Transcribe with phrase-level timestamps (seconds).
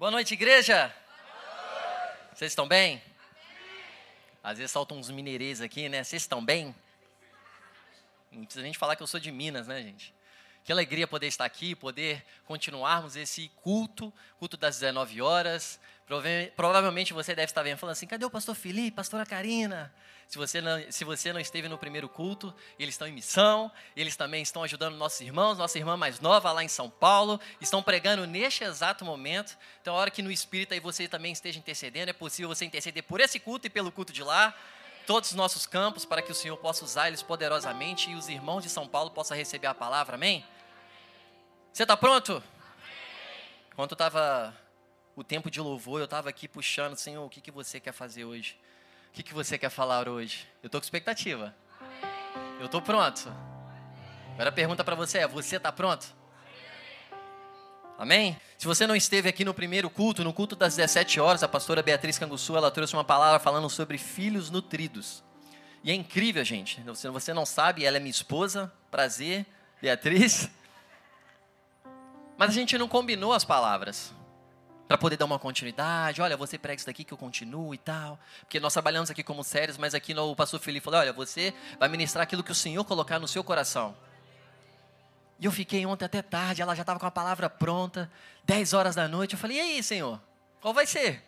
[0.00, 0.90] Boa noite, igreja.
[2.32, 3.02] Vocês estão bem?
[4.42, 6.02] Às vezes saltam uns mineirês aqui, né?
[6.02, 6.74] Vocês estão bem?
[8.32, 10.14] Não precisa nem falar que eu sou de Minas, né, gente?
[10.64, 15.78] Que alegria poder estar aqui, poder continuarmos esse culto, culto das 19 horas.
[16.56, 19.92] Provavelmente você deve estar vendo, falando assim: cadê o pastor Felipe, pastora Karina?
[20.26, 24.14] Se você, não, se você não esteve no primeiro culto, eles estão em missão, eles
[24.16, 28.24] também estão ajudando nossos irmãos, nossa irmã mais nova lá em São Paulo, estão pregando
[28.28, 29.58] neste exato momento.
[29.82, 33.02] Então, a hora que no Espírito aí você também esteja intercedendo, é possível você interceder
[33.02, 34.56] por esse culto e pelo culto de lá,
[35.04, 38.62] todos os nossos campos, para que o Senhor possa usar eles poderosamente e os irmãos
[38.62, 40.44] de São Paulo possam receber a palavra, amém?
[41.72, 42.40] Você está pronto?
[43.72, 44.54] Enquanto estava
[45.20, 48.24] o tempo de louvor, eu estava aqui puxando, Senhor, o que, que você quer fazer
[48.24, 48.58] hoje?
[49.10, 50.48] O que, que você quer falar hoje?
[50.62, 51.54] Eu estou com expectativa.
[52.58, 53.30] Eu estou pronto.
[54.32, 56.06] Agora a pergunta para você é: você está pronto?
[57.98, 58.40] Amém?
[58.56, 61.82] Se você não esteve aqui no primeiro culto, no culto das 17 horas, a pastora
[61.82, 65.22] Beatriz Canguçu, ela trouxe uma palavra falando sobre filhos nutridos.
[65.84, 66.82] E é incrível, gente.
[66.94, 68.72] Se você não sabe, ela é minha esposa.
[68.90, 69.44] Prazer,
[69.82, 70.48] Beatriz.
[72.38, 74.18] Mas a gente não combinou as palavras
[74.90, 76.20] para poder dar uma continuidade.
[76.20, 78.18] Olha, você prega isso daqui que eu continuo e tal.
[78.40, 81.54] Porque nós trabalhamos aqui como sérios, mas aqui no, o pastor Felipe falou: olha, você
[81.78, 83.96] vai ministrar aquilo que o Senhor colocar no seu coração.
[85.38, 88.10] E eu fiquei ontem até tarde, ela já estava com a palavra pronta,
[88.42, 89.34] 10 horas da noite.
[89.34, 90.20] Eu falei: e aí, Senhor?
[90.60, 91.24] Qual vai ser?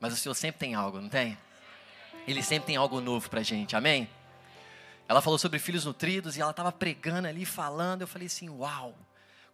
[0.00, 1.38] Mas o Senhor sempre tem algo, não tem?
[2.26, 4.10] Ele sempre tem algo novo para gente, amém?
[5.06, 8.00] Ela falou sobre filhos nutridos e ela estava pregando ali, falando.
[8.00, 8.96] Eu falei assim: uau!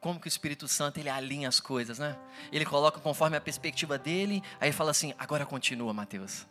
[0.01, 2.17] Como que o Espírito Santo ele alinha as coisas, né?
[2.53, 6.47] Ele coloca conforme a perspectiva dele, aí fala assim: agora continua, Mateus.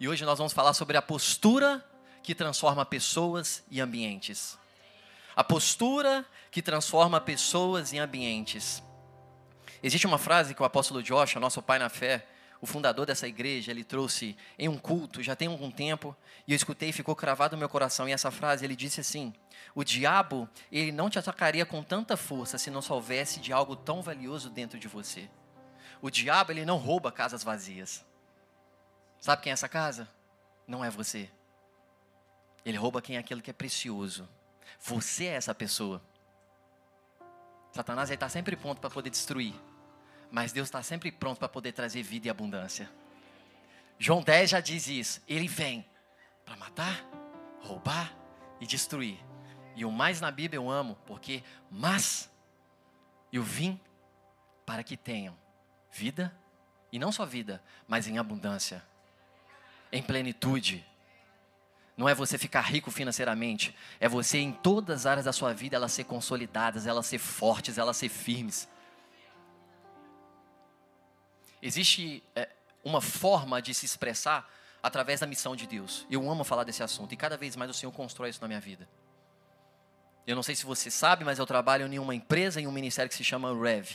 [0.00, 1.84] E hoje nós vamos falar sobre a postura
[2.22, 4.58] que transforma pessoas e ambientes.
[5.36, 8.82] A postura que transforma pessoas e ambientes.
[9.82, 12.26] Existe uma frase que o apóstolo Joshua, nosso pai na fé,
[12.64, 16.56] o fundador dessa igreja, ele trouxe em um culto, já tem algum tempo, e eu
[16.56, 18.08] escutei e ficou cravado no meu coração.
[18.08, 19.34] E essa frase, ele disse assim:
[19.74, 24.00] O diabo, ele não te atacaria com tanta força se não soubesse de algo tão
[24.00, 25.28] valioso dentro de você.
[26.00, 28.02] O diabo, ele não rouba casas vazias.
[29.20, 30.08] Sabe quem é essa casa?
[30.66, 31.30] Não é você.
[32.64, 34.26] Ele rouba quem é aquilo que é precioso.
[34.80, 36.00] Você é essa pessoa.
[37.72, 39.54] Satanás está sempre pronto para poder destruir.
[40.34, 42.90] Mas Deus está sempre pronto para poder trazer vida e abundância.
[44.00, 45.22] João 10 já diz isso.
[45.28, 45.86] Ele vem
[46.44, 47.06] para matar,
[47.60, 48.12] roubar
[48.60, 49.16] e destruir.
[49.76, 52.28] E o mais na Bíblia eu amo, porque mas
[53.32, 53.80] eu vim
[54.66, 55.38] para que tenham
[55.92, 56.36] vida,
[56.90, 58.82] e não só vida, mas em abundância,
[59.92, 60.84] em plenitude.
[61.96, 65.76] Não é você ficar rico financeiramente, é você em todas as áreas da sua vida
[65.76, 68.68] elas ser consolidadas, elas ser fortes, elas ser firmes.
[71.66, 72.46] Existe é,
[72.84, 74.46] uma forma de se expressar
[74.82, 76.06] através da missão de Deus.
[76.10, 78.60] Eu amo falar desse assunto e cada vez mais o Senhor constrói isso na minha
[78.60, 78.86] vida.
[80.26, 83.08] Eu não sei se você sabe, mas eu trabalho em uma empresa, em um ministério
[83.08, 83.92] que se chama Rev.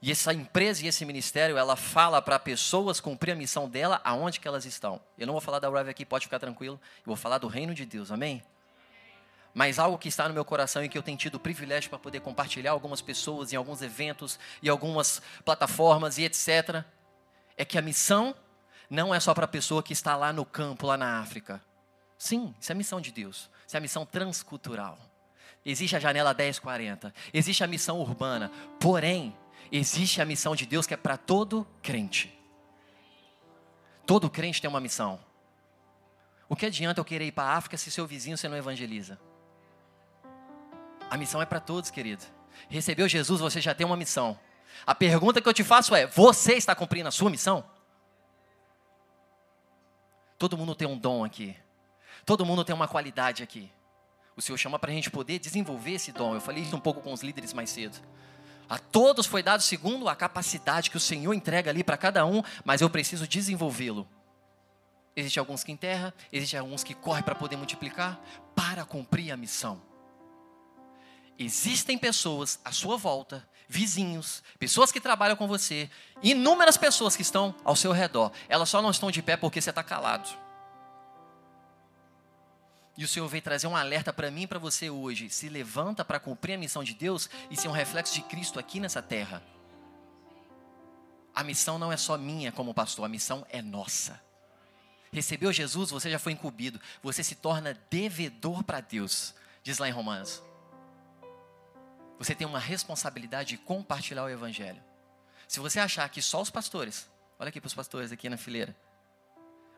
[0.00, 4.38] E essa empresa e esse ministério, ela fala para pessoas cumprir a missão dela aonde
[4.38, 5.00] que elas estão.
[5.18, 6.80] Eu não vou falar da Rev aqui, pode ficar tranquilo.
[6.98, 8.44] Eu vou falar do reino de Deus, amém?
[9.56, 11.98] Mas algo que está no meu coração e que eu tenho tido o privilégio para
[11.98, 16.84] poder compartilhar algumas pessoas em alguns eventos e algumas plataformas e etc.
[17.56, 18.34] É que a missão
[18.90, 21.62] não é só para a pessoa que está lá no campo, lá na África.
[22.18, 23.48] Sim, isso é a missão de Deus.
[23.66, 24.98] Isso é a missão transcultural.
[25.64, 27.14] Existe a janela 1040.
[27.32, 28.52] Existe a missão urbana.
[28.78, 29.34] Porém,
[29.72, 32.38] existe a missão de Deus que é para todo crente.
[34.04, 35.18] Todo crente tem uma missão.
[36.46, 39.18] O que adianta eu querer ir para a África se seu vizinho você não evangeliza?
[41.10, 42.24] A missão é para todos, querido.
[42.68, 44.38] Recebeu Jesus, você já tem uma missão.
[44.84, 47.64] A pergunta que eu te faço é: você está cumprindo a sua missão?
[50.38, 51.56] Todo mundo tem um dom aqui.
[52.24, 53.70] Todo mundo tem uma qualidade aqui.
[54.36, 56.34] O Senhor chama para a gente poder desenvolver esse dom.
[56.34, 57.96] Eu falei isso um pouco com os líderes mais cedo.
[58.68, 62.42] A todos foi dado segundo a capacidade que o Senhor entrega ali para cada um,
[62.64, 64.06] mas eu preciso desenvolvê-lo.
[65.14, 68.20] Existem alguns que enterram, existem alguns que correm para poder multiplicar,
[68.54, 69.80] para cumprir a missão.
[71.38, 75.90] Existem pessoas à sua volta, vizinhos, pessoas que trabalham com você,
[76.22, 78.32] inúmeras pessoas que estão ao seu redor.
[78.48, 80.28] Elas só não estão de pé porque você está calado.
[82.96, 85.28] E o Senhor veio trazer um alerta para mim e para você hoje.
[85.28, 88.80] Se levanta para cumprir a missão de Deus e ser um reflexo de Cristo aqui
[88.80, 89.42] nessa terra.
[91.34, 94.18] A missão não é só minha como pastor, a missão é nossa.
[95.12, 96.80] Recebeu Jesus, você já foi incumbido.
[97.02, 99.34] Você se torna devedor para Deus.
[99.62, 100.42] Diz lá em Romanos.
[102.18, 104.82] Você tem uma responsabilidade de compartilhar o Evangelho.
[105.46, 107.08] Se você achar que só os pastores,
[107.38, 108.74] olha aqui para os pastores aqui na fileira,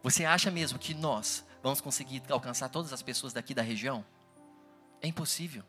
[0.03, 4.05] você acha mesmo que nós vamos conseguir alcançar todas as pessoas daqui da região?
[5.01, 5.65] É impossível.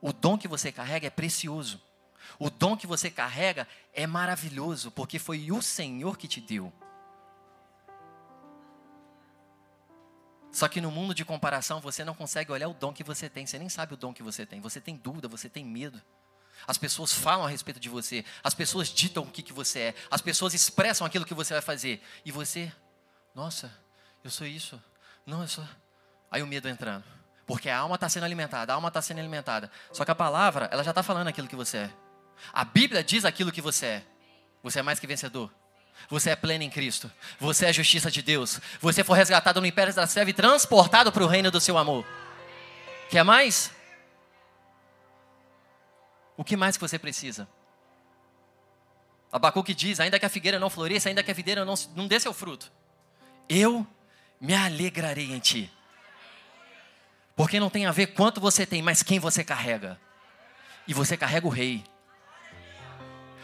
[0.00, 1.80] O dom que você carrega é precioso.
[2.38, 6.72] O dom que você carrega é maravilhoso, porque foi o Senhor que te deu.
[10.58, 13.46] Só que no mundo de comparação você não consegue olhar o dom que você tem,
[13.46, 14.60] você nem sabe o dom que você tem.
[14.60, 16.02] Você tem dúvida, você tem medo.
[16.66, 19.94] As pessoas falam a respeito de você, as pessoas ditam o que, que você é,
[20.10, 22.02] as pessoas expressam aquilo que você vai fazer.
[22.24, 22.72] E você,
[23.36, 23.72] nossa,
[24.24, 24.82] eu sou isso.
[25.24, 25.64] Não, eu sou.
[26.28, 27.04] Aí o medo entrando.
[27.46, 29.70] Porque a alma está sendo alimentada, a alma está sendo alimentada.
[29.92, 31.90] Só que a palavra, ela já está falando aquilo que você é.
[32.52, 34.06] A Bíblia diz aquilo que você é.
[34.64, 35.54] Você é mais que vencedor.
[36.08, 37.10] Você é pleno em Cristo.
[37.38, 38.60] Você é a justiça de Deus.
[38.80, 42.06] Você foi resgatado no império da serva e transportado para o reino do seu amor.
[43.10, 43.70] Quer mais?
[46.36, 47.48] O que mais que você precisa?
[49.32, 52.18] Abacuque diz: ainda que a figueira não floresça, ainda que a videira não, não dê
[52.18, 52.72] seu fruto,
[53.48, 53.86] eu
[54.40, 55.70] me alegrarei em ti.
[57.36, 59.98] Porque não tem a ver quanto você tem, mas quem você carrega.
[60.86, 61.84] E você carrega o rei.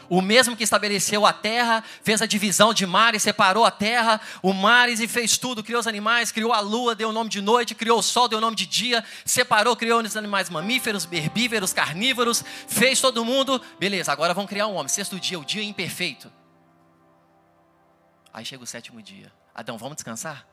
[0.09, 4.53] O mesmo que estabeleceu a terra, fez a divisão de mares, separou a terra, o
[4.53, 7.75] mares e fez tudo, criou os animais, criou a lua, deu o nome de noite,
[7.75, 12.43] criou o sol, deu o nome de dia, separou, criou os animais mamíferos, herbívoros, carnívoros,
[12.67, 13.61] fez todo mundo.
[13.79, 14.89] Beleza, agora vamos criar um homem.
[14.89, 16.31] Sexto dia, o dia imperfeito.
[18.33, 19.31] Aí chega o sétimo dia.
[19.53, 20.45] Adão, vamos descansar?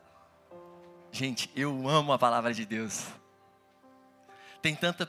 [1.11, 3.05] Gente, eu amo a palavra de Deus.
[4.63, 5.05] Tem tanta,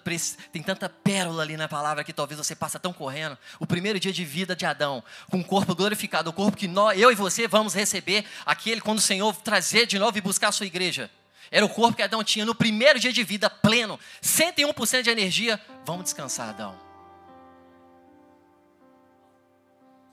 [0.51, 3.39] tem tanta pérola ali na palavra que talvez você passa tão correndo.
[3.61, 6.99] O primeiro dia de vida de Adão, com o corpo glorificado, o corpo que nós,
[6.99, 10.53] eu e você vamos receber, aquele quando o Senhor trazer de novo e buscar a
[10.53, 11.09] sua igreja.
[11.53, 15.61] Era o corpo que Adão tinha no primeiro dia de vida, pleno, 101% de energia.
[15.85, 16.77] Vamos descansar, Adão.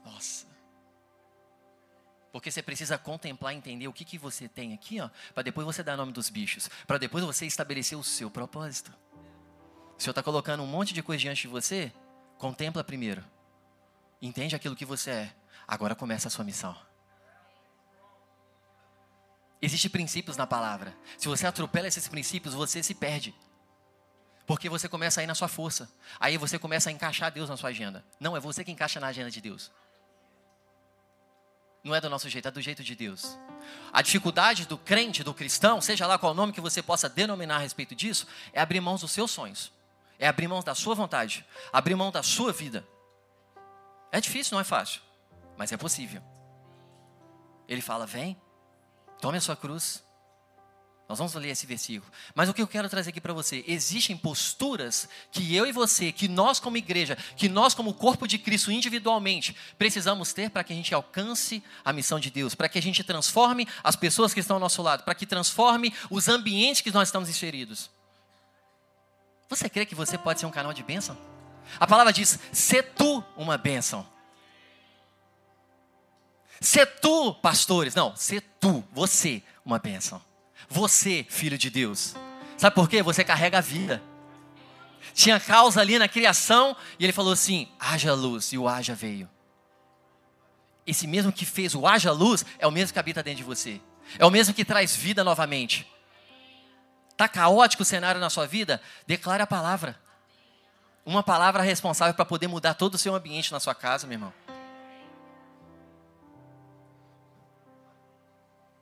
[0.04, 0.46] Nossa.
[2.30, 5.82] Porque você precisa contemplar entender o que, que você tem aqui, ó, para depois você
[5.82, 8.92] dar nome dos bichos, para depois você estabelecer o seu propósito.
[10.02, 11.92] O Senhor está colocando um monte de coisa diante de você,
[12.36, 13.24] contempla primeiro.
[14.20, 15.32] Entende aquilo que você é.
[15.64, 16.76] Agora começa a sua missão.
[19.62, 20.92] Existem princípios na palavra.
[21.16, 23.32] Se você atropela esses princípios, você se perde.
[24.44, 25.88] Porque você começa a ir na sua força.
[26.18, 28.04] Aí você começa a encaixar Deus na sua agenda.
[28.18, 29.70] Não, é você que encaixa na agenda de Deus.
[31.84, 33.38] Não é do nosso jeito, é do jeito de Deus.
[33.92, 37.60] A dificuldade do crente, do cristão, seja lá qual nome que você possa denominar a
[37.60, 39.70] respeito disso, é abrir mãos dos seus sonhos.
[40.22, 42.86] É abrir mão da sua vontade, abrir mão da sua vida.
[44.12, 45.00] É difícil, não é fácil,
[45.58, 46.22] mas é possível.
[47.66, 48.40] Ele fala: vem,
[49.20, 50.00] tome a sua cruz.
[51.08, 52.10] Nós vamos ler esse versículo.
[52.36, 56.12] Mas o que eu quero trazer aqui para você, existem posturas que eu e você,
[56.12, 60.72] que nós como igreja, que nós como corpo de Cristo individualmente, precisamos ter para que
[60.72, 64.38] a gente alcance a missão de Deus, para que a gente transforme as pessoas que
[64.38, 67.90] estão ao nosso lado, para que transforme os ambientes que nós estamos inseridos.
[69.52, 71.14] Você crê que você pode ser um canal de bênção?
[71.78, 74.06] A palavra diz: se tu uma bênção.
[76.58, 80.22] Se tu, pastores, não, se tu, você, uma bênção.
[80.70, 82.14] Você, filho de Deus.
[82.56, 83.02] Sabe por quê?
[83.02, 84.02] Você carrega a vida.
[85.12, 89.28] Tinha causa ali na criação e ele falou assim: haja luz, e o haja veio.
[90.86, 93.78] Esse mesmo que fez o haja luz é o mesmo que habita dentro de você.
[94.18, 95.86] É o mesmo que traz vida novamente.
[97.12, 98.80] Está caótico o cenário na sua vida?
[99.06, 99.98] Declare a palavra.
[101.04, 104.32] Uma palavra responsável para poder mudar todo o seu ambiente na sua casa, meu irmão.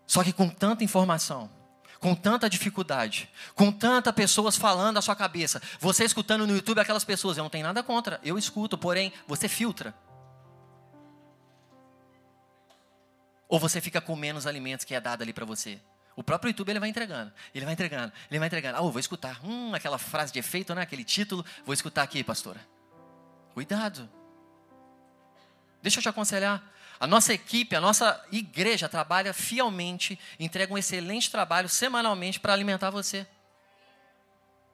[0.06, 1.50] Só que com tanta informação,
[2.00, 7.04] com tanta dificuldade, com tantas pessoas falando à sua cabeça, você escutando no YouTube aquelas
[7.04, 9.94] pessoas, eu não tenho nada contra, eu escuto, porém, você filtra.
[13.48, 15.80] Ou você fica com menos alimentos que é dado ali para você?
[16.20, 18.76] O próprio YouTube ele vai entregando, ele vai entregando, ele vai entregando.
[18.76, 19.42] Ah, vou escutar.
[19.42, 20.82] Hum, aquela frase de efeito, né?
[20.82, 21.42] Aquele título.
[21.64, 22.60] Vou escutar aqui, pastora.
[23.54, 24.06] Cuidado.
[25.80, 26.62] Deixa eu te aconselhar.
[27.00, 32.90] A nossa equipe, a nossa igreja trabalha fielmente, entrega um excelente trabalho semanalmente para alimentar
[32.90, 33.26] você.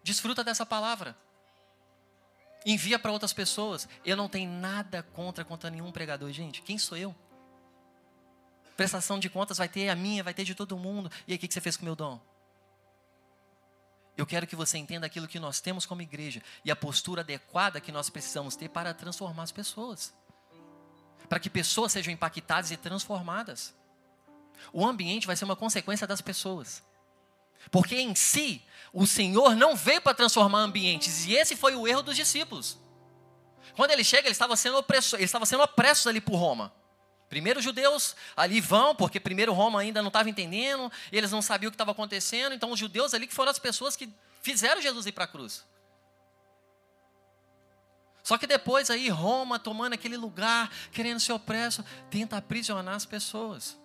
[0.03, 1.17] Desfruta dessa palavra.
[2.67, 3.89] Envia para outras pessoas.
[4.05, 6.61] Eu não tenho nada contra contra nenhum pregador, gente.
[6.63, 7.15] Quem sou eu?
[8.77, 11.11] Prestação de contas vai ter a minha, vai ter de todo mundo.
[11.27, 12.21] E aí, o que você fez com o meu dom?
[14.17, 17.81] Eu quero que você entenda aquilo que nós temos como igreja e a postura adequada
[17.81, 20.15] que nós precisamos ter para transformar as pessoas.
[21.29, 23.75] Para que pessoas sejam impactadas e transformadas.
[24.73, 26.83] O ambiente vai ser uma consequência das pessoas.
[27.71, 32.03] Porque em si, o Senhor não veio para transformar ambientes, e esse foi o erro
[32.03, 32.79] dos discípulos.
[33.75, 36.73] Quando ele chega, ele estava sendo opressor, ele estava sendo opresso ali por Roma.
[37.29, 41.69] Primeiro os judeus ali vão, porque primeiro Roma ainda não estava entendendo, eles não sabiam
[41.69, 44.09] o que estava acontecendo, então os judeus ali que foram as pessoas que
[44.43, 45.65] fizeram Jesus ir para a cruz.
[48.23, 53.77] Só que depois aí Roma tomando aquele lugar, querendo ser opresso, tenta aprisionar as pessoas.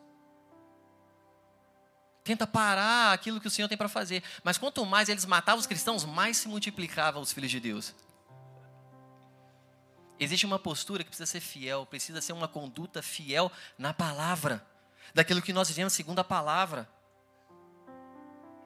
[2.23, 4.23] Tenta parar aquilo que o Senhor tem para fazer.
[4.43, 7.93] Mas quanto mais eles matavam os cristãos, mais se multiplicavam os filhos de Deus.
[10.21, 14.63] Existe uma postura que precisa ser fiel, precisa ser uma conduta fiel na palavra,
[15.15, 16.87] daquilo que nós vivemos segundo a palavra.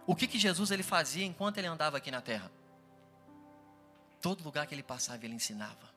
[0.06, 2.52] O que, que Jesus ele fazia enquanto ele andava aqui na terra?
[4.22, 5.96] Todo lugar que ele passava, ele ensinava.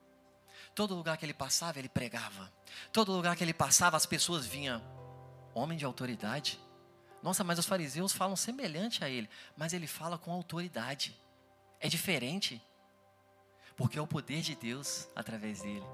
[0.77, 2.53] Todo lugar que ele passava, ele pregava.
[2.93, 4.81] Todo lugar que ele passava, as pessoas vinham.
[5.53, 6.61] Homem de autoridade.
[7.21, 11.21] Nossa, mas os fariseus falam semelhante a ele, mas ele fala com autoridade.
[11.81, 12.63] É diferente
[13.79, 15.87] porque é o poder de Deus através dele.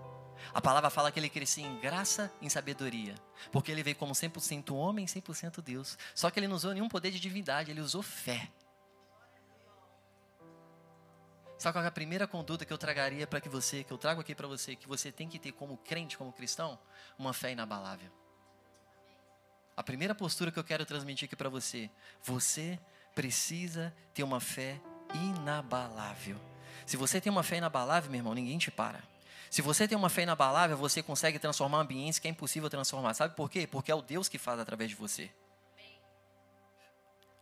[0.53, 3.15] A palavra fala que ele crescia em graça e em sabedoria,
[3.53, 5.99] porque ele veio como 100% homem e 100% Deus.
[6.15, 8.51] Só que ele não usou nenhum poder de divindade, ele usou fé.
[11.63, 14.35] Qual é a primeira conduta que eu tragaria para que você, que eu trago aqui
[14.35, 16.79] para você, que você tem que ter como crente, como cristão?
[17.19, 18.11] Uma fé inabalável.
[19.75, 21.91] A primeira postura que eu quero transmitir aqui para você,
[22.23, 22.79] você
[23.15, 24.79] precisa ter uma fé
[25.15, 26.54] inabalável.
[26.87, 29.03] Se você tem uma fé inabalável, meu irmão, ninguém te para.
[29.51, 33.15] Se você tem uma fé inabalável, você consegue transformar ambientes que é impossível transformar.
[33.15, 33.67] Sabe por quê?
[33.67, 35.31] Porque é o Deus que faz através de você.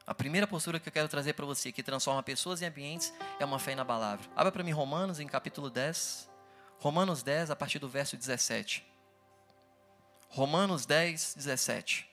[0.07, 3.45] A primeira postura que eu quero trazer para você, que transforma pessoas e ambientes, é
[3.45, 4.31] uma fé inabalável.
[4.37, 6.29] Abra para mim Romanos, em capítulo 10.
[6.79, 8.85] Romanos 10, a partir do verso 17.
[10.29, 12.12] Romanos 10, 17.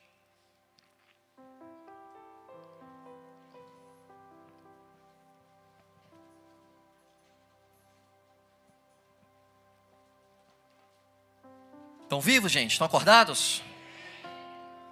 [12.20, 12.72] Estão vivos, gente?
[12.72, 13.62] Estão acordados?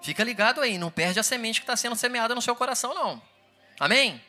[0.00, 3.20] Fica ligado aí, não perde a semente que está sendo semeada no seu coração, não.
[3.78, 4.22] Amém?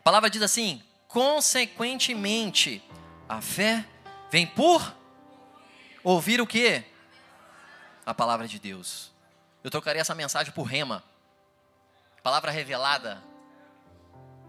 [0.00, 2.82] A palavra diz assim: consequentemente,
[3.28, 3.86] a fé
[4.32, 4.92] vem por
[6.02, 6.82] ouvir o que?
[8.04, 9.12] A palavra de Deus.
[9.62, 11.04] Eu trocaria essa mensagem por rema.
[12.20, 13.22] Palavra revelada.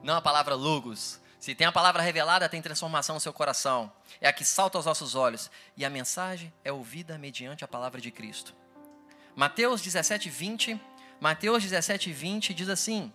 [0.02, 1.20] Não a palavra logos.
[1.44, 3.92] Se tem a palavra revelada, tem transformação no seu coração.
[4.22, 5.52] É a que salta aos nossos olhos.
[5.76, 8.56] E a mensagem é ouvida mediante a palavra de Cristo.
[9.36, 10.80] Mateus 17, 20.
[11.20, 13.12] Mateus 17, 20 diz assim: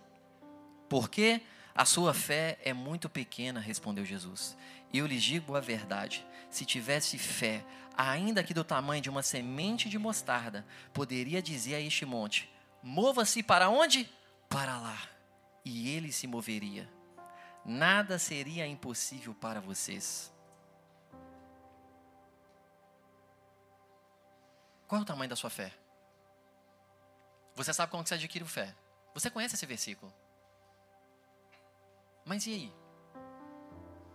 [0.87, 1.41] Porque
[1.73, 4.55] a sua fé é muito pequena, respondeu Jesus.
[4.93, 7.65] Eu lhes digo a verdade: se tivesse fé,
[7.97, 12.47] ainda que do tamanho de uma semente de mostarda, poderia dizer a este monte:
[12.83, 14.07] Mova-se para onde?
[14.47, 15.01] Para lá.
[15.65, 16.98] E ele se moveria
[17.69, 20.33] nada seria impossível para vocês.
[24.87, 25.71] Qual é o tamanho da sua fé?
[27.55, 28.75] Você sabe como que você adquire fé?
[29.13, 30.11] Você conhece esse versículo?
[32.25, 32.73] Mas e aí?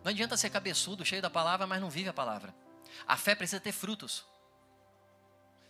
[0.03, 2.55] Não adianta ser cabeçudo, cheio da palavra, mas não vive a palavra.
[3.07, 4.25] A fé precisa ter frutos.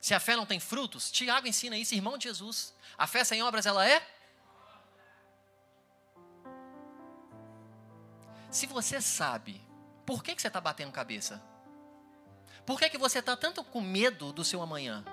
[0.01, 2.75] Se a fé não tem frutos, Tiago ensina isso, irmão de Jesus.
[2.97, 4.07] A fé sem obras, ela é
[8.55, 9.61] Se você sabe,
[10.07, 11.43] por que, que você está batendo cabeça?
[12.65, 15.05] Por que, que você está tanto com medo do seu amanhã?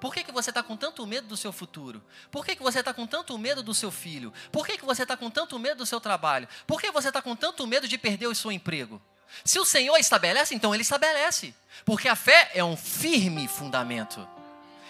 [0.00, 2.02] Por que, que você está com tanto medo do seu futuro?
[2.32, 4.32] Por que, que você está com tanto medo do seu filho?
[4.50, 6.48] Por que, que você está com tanto medo do seu trabalho?
[6.66, 9.00] Por que você está com tanto medo de perder o seu emprego?
[9.44, 11.54] Se o Senhor estabelece, então Ele estabelece.
[11.84, 14.28] Porque a fé é um firme fundamento.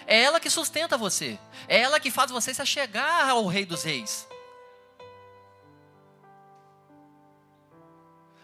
[0.07, 1.37] É ela que sustenta você.
[1.67, 4.27] É ela que faz você se achegar ao Rei dos Reis.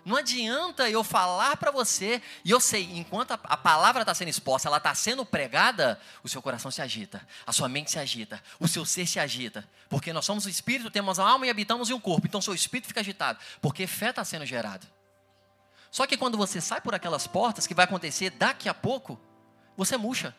[0.08, 4.70] Não adianta eu falar para você, e eu sei, enquanto a, palavra está sendo exposta,
[4.70, 8.70] ela está sendo pregada, o seu coração se agita, a sua mente se agita, o
[8.70, 9.68] seu ser se agita.
[9.90, 12.26] Porque nós somos o espírito, temos a alma e habitamos em um corpo.
[12.26, 14.88] Então, seu espírito fica agitado, porque fé está sendo gerada.
[15.92, 19.20] Só que quando você sai por aquelas portas, que vai acontecer daqui a pouco,
[19.76, 20.34] você murcha.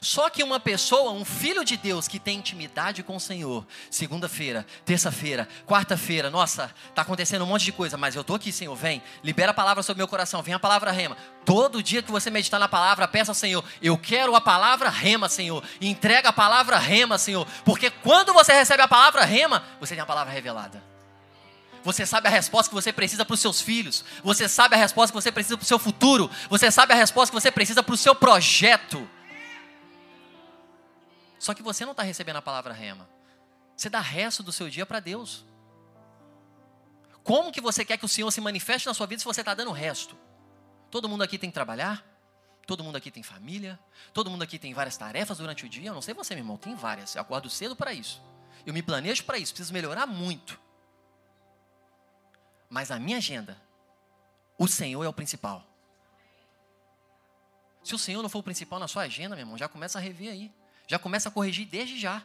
[0.00, 4.66] Só que uma pessoa, um filho de Deus que tem intimidade com o Senhor, segunda-feira,
[4.84, 9.02] terça-feira, quarta-feira, nossa, está acontecendo um monte de coisa, mas eu estou aqui, Senhor, vem,
[9.22, 11.16] libera a palavra sobre meu coração, vem a palavra rema.
[11.44, 15.28] Todo dia que você meditar na palavra, peça ao Senhor, eu quero a palavra rema,
[15.28, 15.62] Senhor.
[15.80, 20.06] Entrega a palavra rema, Senhor, porque quando você recebe a palavra rema, você tem a
[20.06, 20.94] palavra revelada.
[21.84, 24.04] Você sabe a resposta que você precisa para os seus filhos.
[24.24, 26.30] Você sabe a resposta que você precisa para o seu futuro.
[26.48, 29.06] Você sabe a resposta que você precisa para o seu projeto.
[31.44, 33.06] Só que você não está recebendo a palavra rema.
[33.76, 35.44] Você dá resto do seu dia para Deus.
[37.22, 39.52] Como que você quer que o Senhor se manifeste na sua vida se você está
[39.52, 40.16] dando resto?
[40.90, 42.02] Todo mundo aqui tem que trabalhar?
[42.66, 43.78] Todo mundo aqui tem família?
[44.14, 45.90] Todo mundo aqui tem várias tarefas durante o dia?
[45.90, 47.14] Eu não sei você, meu irmão, tem várias.
[47.14, 48.22] Eu acordo cedo para isso.
[48.64, 50.58] Eu me planejo para isso, preciso melhorar muito.
[52.70, 53.60] Mas a minha agenda,
[54.56, 55.62] o Senhor é o principal.
[57.82, 60.00] Se o Senhor não for o principal na sua agenda, meu irmão, já começa a
[60.00, 60.63] rever aí.
[60.86, 62.22] Já começa a corrigir desde já.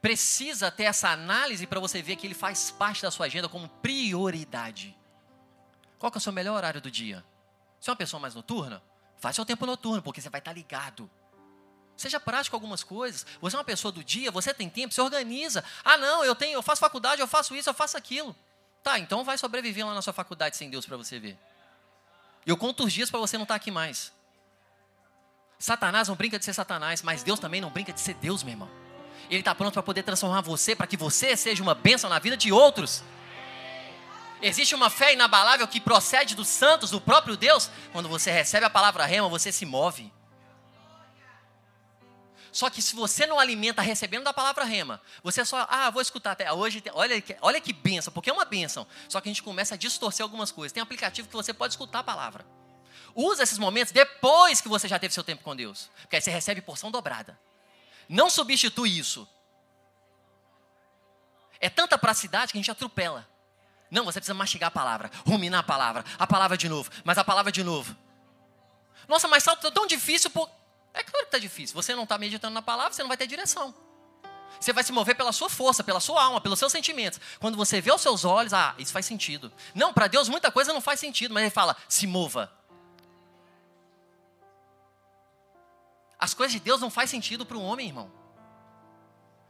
[0.00, 3.68] Precisa ter essa análise para você ver que ele faz parte da sua agenda como
[3.68, 4.96] prioridade.
[5.98, 7.24] Qual que é o seu melhor horário do dia?
[7.80, 8.82] Se é uma pessoa mais noturna,
[9.18, 11.10] faz seu tempo noturno, porque você vai estar ligado.
[11.96, 13.24] Seja prático algumas coisas.
[13.40, 15.64] Você é uma pessoa do dia, você tem tempo, você organiza.
[15.84, 18.34] Ah, não, eu tenho, eu faço faculdade, eu faço isso, eu faço aquilo.
[18.82, 21.38] Tá, então vai sobreviver lá na sua faculdade sem Deus para você ver.
[22.44, 24.12] Eu conto os dias para você não estar tá aqui mais.
[25.58, 28.52] Satanás não brinca de ser Satanás, mas Deus também não brinca de ser Deus, meu
[28.52, 28.70] irmão.
[29.30, 32.36] Ele está pronto para poder transformar você, para que você seja uma bênção na vida
[32.36, 33.02] de outros.
[34.42, 37.70] Existe uma fé inabalável que procede dos santos, do próprio Deus.
[37.92, 40.12] Quando você recebe a palavra rema, você se move.
[42.52, 46.32] Só que se você não alimenta recebendo da palavra rema, você só, ah, vou escutar
[46.32, 48.86] até hoje, olha, olha que benção, porque é uma benção.
[49.08, 50.72] Só que a gente começa a distorcer algumas coisas.
[50.72, 52.44] Tem aplicativo que você pode escutar a palavra.
[53.14, 56.30] Usa esses momentos depois que você já teve seu tempo com Deus, porque aí você
[56.30, 57.38] recebe porção dobrada.
[58.08, 59.28] Não substitui isso.
[61.60, 63.26] É tanta pracidade que a gente atropela.
[63.90, 67.24] Não, você precisa mastigar a palavra, ruminar a palavra, a palavra de novo, mas a
[67.24, 67.96] palavra de novo.
[69.06, 70.50] Nossa, mas salto tão difícil por...
[70.92, 71.74] É claro que está difícil.
[71.74, 73.74] Você não está meditando na palavra, você não vai ter direção.
[74.60, 77.20] Você vai se mover pela sua força, pela sua alma, pelos seus sentimentos.
[77.38, 79.52] Quando você vê os seus olhos, ah, isso faz sentido.
[79.74, 82.50] Não, para Deus muita coisa não faz sentido, mas Ele fala, se mova.
[86.24, 88.10] As coisas de Deus não faz sentido para o homem, irmão.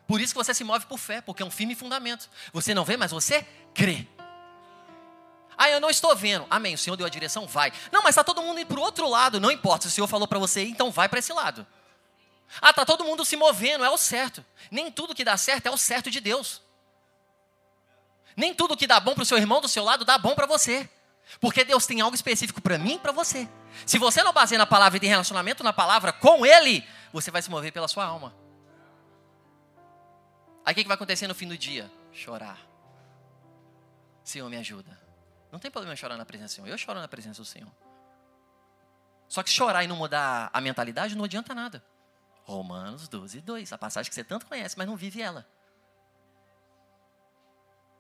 [0.09, 2.29] Por isso que você se move por fé, porque é um firme fundamento.
[2.53, 4.09] Você não vê, mas você crê.
[5.57, 6.45] Ah, eu não estou vendo.
[6.51, 6.75] Amém.
[6.75, 7.73] O Senhor deu a direção, vai.
[7.93, 9.39] Não, mas está todo mundo indo para o outro lado.
[9.39, 9.85] Não importa.
[9.85, 11.65] Se o Senhor falou para você ir, então vai para esse lado.
[12.61, 13.85] Ah, está todo mundo se movendo.
[13.85, 14.45] É o certo.
[14.69, 16.61] Nem tudo que dá certo é o certo de Deus.
[18.37, 20.45] Nem tudo que dá bom para o seu irmão do seu lado dá bom para
[20.45, 20.91] você.
[21.41, 23.49] Porque Deus tem algo específico para mim e para você.
[23.87, 27.43] Se você não baseia na palavra e tem relacionamento na palavra com Ele, você vai
[27.43, 28.35] se mover pela sua alma.
[30.65, 31.91] Aí o que vai acontecer no fim do dia?
[32.13, 32.59] Chorar.
[34.23, 34.99] Senhor, me ajuda.
[35.53, 36.69] Não tem problema chorar na presença do Senhor.
[36.69, 37.71] Eu choro na presença do Senhor.
[39.29, 41.85] Só que chorar e não mudar a mentalidade não adianta nada.
[42.45, 43.73] Romanos 12, 2.
[43.73, 45.47] A passagem que você tanto conhece, mas não vive ela.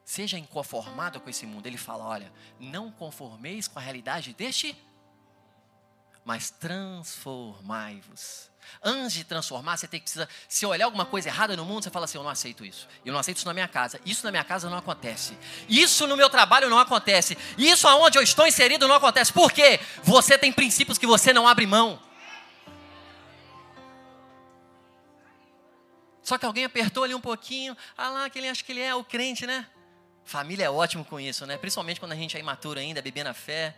[0.04, 1.66] Seja inconformado com esse mundo.
[1.66, 4.76] Ele fala: olha, não conformeis com a realidade deste,
[6.24, 10.28] mas transformai-vos Antes de transformar, você tem que precisar.
[10.48, 12.86] Se olhar alguma coisa errada no mundo, você fala assim: eu não aceito isso.
[13.04, 14.00] Eu não aceito isso na minha casa.
[14.04, 15.36] Isso na minha casa não acontece.
[15.68, 17.36] Isso no meu trabalho não acontece.
[17.56, 19.32] Isso aonde eu estou inserido não acontece.
[19.32, 19.80] Por quê?
[20.02, 22.00] Você tem princípios que você não abre mão.
[26.22, 27.76] Só que alguém apertou ali um pouquinho.
[27.96, 29.66] Ah lá, que ele acha que ele é o crente, né?
[30.24, 31.56] Família é ótimo com isso, né?
[31.58, 33.76] Principalmente quando a gente é imaturo ainda, bebendo na fé.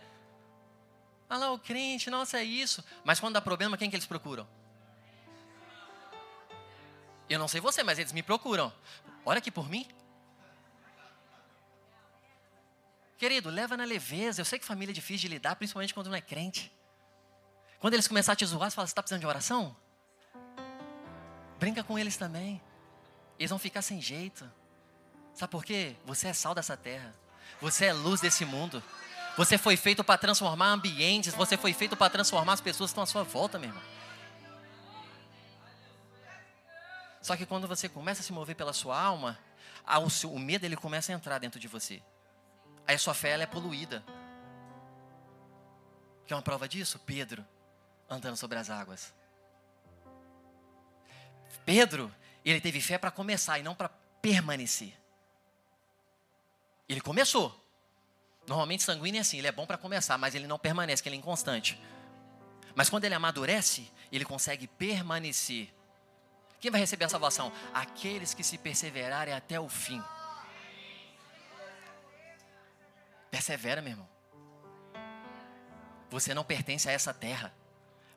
[1.29, 2.83] Ah lá, o crente, nossa, é isso.
[3.03, 4.47] Mas quando dá problema, quem que eles procuram?
[7.29, 8.71] Eu não sei você, mas eles me procuram.
[9.25, 9.85] Ora aqui por mim.
[13.17, 14.39] Querido, leva na leveza.
[14.39, 16.71] Eu sei que família é difícil de lidar, principalmente quando não é crente.
[17.79, 19.75] Quando eles começarem a te zoar, você fala: Você está precisando de oração?
[21.59, 22.61] Brinca com eles também.
[23.37, 24.49] Eles vão ficar sem jeito.
[25.37, 25.95] Sabe por quê?
[26.03, 27.13] Você é sal dessa terra.
[27.61, 28.81] Você é luz desse mundo.
[29.37, 31.35] Você foi feito para transformar ambientes.
[31.35, 33.83] Você foi feito para transformar as pessoas que estão à sua volta, meu irmão.
[37.21, 39.37] Só que quando você começa a se mover pela sua alma,
[40.25, 42.01] o, medo ele começa a entrar dentro de você.
[42.87, 44.03] Aí a sua fé ela é poluída.
[46.25, 46.97] Quer uma prova disso?
[47.05, 47.45] Pedro
[48.09, 49.13] andando sobre as águas.
[51.63, 52.11] Pedro,
[52.43, 54.97] ele teve fé para começar e não para permanecer.
[56.87, 57.63] Ele começou.
[58.47, 61.17] Normalmente sanguíneo é assim, ele é bom para começar, mas ele não permanece, que ele
[61.17, 61.79] é inconstante.
[62.73, 65.73] Mas quando ele amadurece, ele consegue permanecer.
[66.59, 67.51] Quem vai receber a salvação?
[67.73, 70.01] Aqueles que se perseverarem até o fim.
[73.29, 74.09] Persevera, meu irmão.
[76.09, 77.53] Você não pertence a essa terra.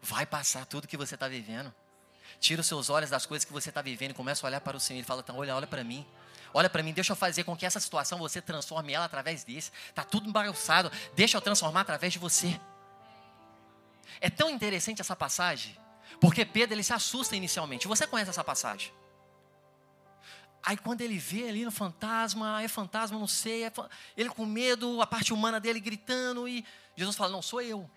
[0.01, 1.75] Vai passar tudo que você está vivendo.
[2.39, 4.77] Tira os seus olhos das coisas que você está vivendo e começa a olhar para
[4.77, 4.99] o Senhor.
[4.99, 6.07] Ele fala, então, olha, olha para mim.
[6.53, 9.71] Olha para mim, deixa eu fazer com que essa situação você transforme ela através desse.
[9.89, 10.91] Está tudo embaçado.
[11.15, 12.61] Deixa eu transformar através de você.
[14.21, 15.77] É tão interessante essa passagem
[16.21, 17.87] porque Pedro ele se assusta inicialmente.
[17.87, 18.93] Você conhece essa passagem?
[20.63, 23.73] Aí quando ele vê ali no fantasma, é fantasma, não sei, é,
[24.15, 26.65] ele com medo, a parte humana dele gritando e
[26.97, 27.89] Jesus fala: "Não sou eu".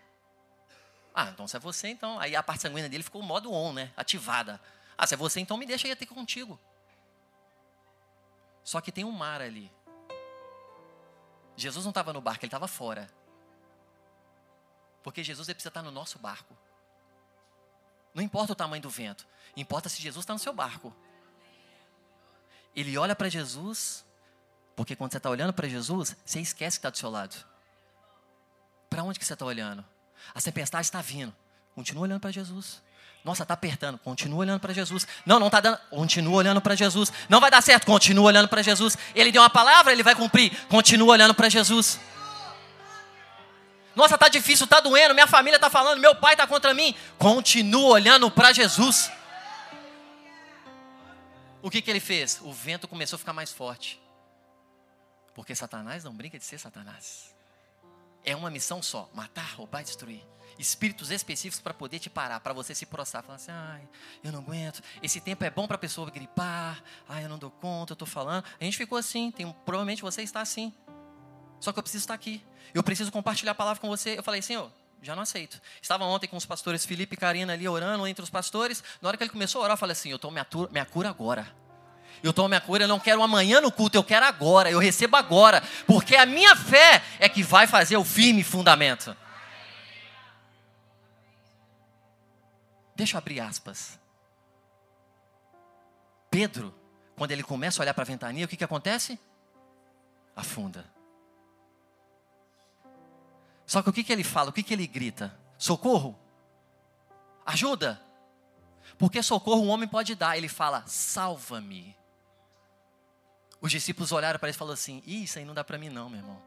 [1.13, 2.19] Ah, então se é você, então.
[2.19, 3.91] Aí a parte sanguínea dele ficou modo on, né?
[3.97, 4.61] Ativada.
[4.97, 6.59] Ah, se é você, então me deixa ir ter contigo.
[8.63, 9.71] Só que tem um mar ali.
[11.55, 13.09] Jesus não estava no barco, ele estava fora.
[15.03, 16.57] Porque Jesus precisa estar no nosso barco.
[18.13, 20.95] Não importa o tamanho do vento, importa se Jesus está no seu barco.
[22.75, 24.05] Ele olha para Jesus,
[24.75, 27.35] porque quando você está olhando para Jesus, você esquece que está do seu lado.
[28.89, 29.83] Para onde que você está olhando?
[30.33, 31.35] A tempestade está vindo.
[31.75, 32.81] Continua olhando para Jesus.
[33.23, 33.97] Nossa, está apertando.
[33.99, 35.07] Continua olhando para Jesus.
[35.25, 35.77] Não, não está dando.
[35.89, 37.11] Continua olhando para Jesus.
[37.29, 37.85] Não vai dar certo.
[37.85, 38.97] Continua olhando para Jesus.
[39.15, 40.51] Ele deu uma palavra, ele vai cumprir.
[40.67, 41.99] Continua olhando para Jesus.
[43.95, 45.13] Nossa, está difícil, está doendo.
[45.13, 46.95] Minha família está falando, meu pai está contra mim.
[47.17, 49.09] Continua olhando para Jesus.
[51.61, 52.41] O que, que ele fez?
[52.41, 54.01] O vento começou a ficar mais forte.
[55.33, 57.33] Porque Satanás não brinca de ser Satanás.
[58.25, 60.21] É uma missão só: matar, roubar e destruir.
[60.57, 63.81] Espíritos específicos para poder te parar, para você se prostrar, falar assim: ai,
[64.23, 64.81] eu não aguento.
[65.01, 66.83] Esse tempo é bom para a pessoa gripar.
[67.07, 68.45] Ai, eu não dou conta, eu estou falando.
[68.59, 69.31] A gente ficou assim.
[69.31, 70.73] Tem, provavelmente você está assim.
[71.59, 72.43] Só que eu preciso estar aqui.
[72.73, 74.17] Eu preciso compartilhar a palavra com você.
[74.17, 75.61] Eu falei, Senhor, já não aceito.
[75.81, 78.83] Estava ontem com os pastores Felipe e Karina ali orando entre os pastores.
[79.01, 81.09] Na hora que ele começou a orar, eu falei assim: Eu tomo minha, minha cura
[81.09, 81.47] agora.
[82.21, 85.17] Eu tomo minha cura, eu não quero amanhã no culto, eu quero agora, eu recebo
[85.17, 89.15] agora, porque a minha fé é que vai fazer o firme fundamento.
[92.95, 93.99] Deixa eu abrir aspas.
[96.29, 96.73] Pedro,
[97.15, 99.19] quando ele começa a olhar para a ventania, o que, que acontece?
[100.35, 100.85] Afunda.
[103.65, 104.49] Só que o que, que ele fala?
[104.49, 105.37] O que, que ele grita?
[105.57, 106.17] Socorro?
[107.45, 108.01] Ajuda?
[108.97, 110.37] Porque socorro um homem pode dar.
[110.37, 111.95] Ele fala: salva-me.
[113.61, 116.09] Os discípulos olharam para ele e falaram assim: Isso aí não dá para mim, não,
[116.09, 116.41] meu irmão.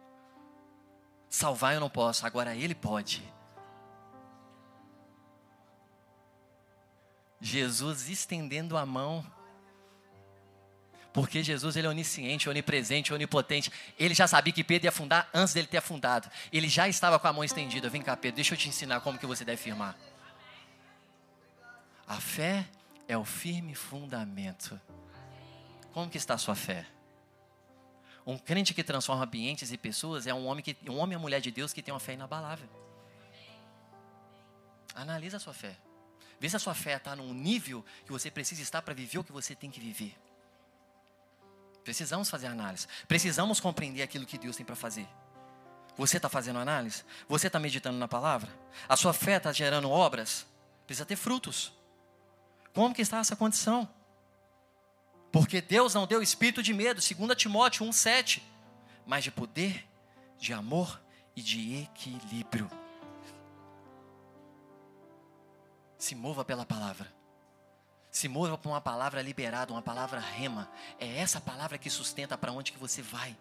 [1.28, 3.22] Salvar eu não posso, agora ele pode.
[7.40, 9.25] Jesus estendendo a mão.
[11.12, 13.72] Porque Jesus ele é onisciente, onipresente, onipotente.
[13.99, 16.31] Ele já sabia que Pedro ia afundar antes dele ter afundado.
[16.53, 17.88] Ele já estava com a mão estendida.
[17.88, 19.96] Vem cá, Pedro, deixa eu te ensinar como que você deve firmar.
[22.07, 22.66] A fé
[23.09, 24.79] é o firme fundamento.
[25.92, 26.85] Como que está a sua fé?
[28.27, 31.22] Um crente que transforma ambientes e pessoas é um homem, que, um homem e uma
[31.22, 32.68] mulher de Deus que tem uma fé inabalável.
[34.94, 35.77] Analisa a sua fé.
[36.38, 39.25] Vê se a sua fé está num nível que você precisa estar para viver o
[39.25, 40.16] que você tem que viver.
[41.83, 42.87] Precisamos fazer análise.
[43.07, 45.09] Precisamos compreender aquilo que Deus tem para fazer.
[45.96, 47.05] Você está fazendo análise?
[47.29, 48.51] Você está meditando na palavra?
[48.88, 50.46] A sua fé está gerando obras?
[50.87, 51.72] Precisa ter frutos.
[52.75, 53.88] Como que está essa condição?
[55.33, 58.42] Porque Deus não deu espírito de medo, 2 Timóteo 1,7,
[59.07, 59.87] mas de poder,
[60.38, 61.01] de amor
[61.35, 62.70] e de equilíbrio.
[66.07, 67.12] Se mova pela palavra.
[68.12, 70.71] Se mova por uma palavra liberada, uma palavra rema.
[71.01, 73.37] É essa palavra que sustenta para onde que você vai.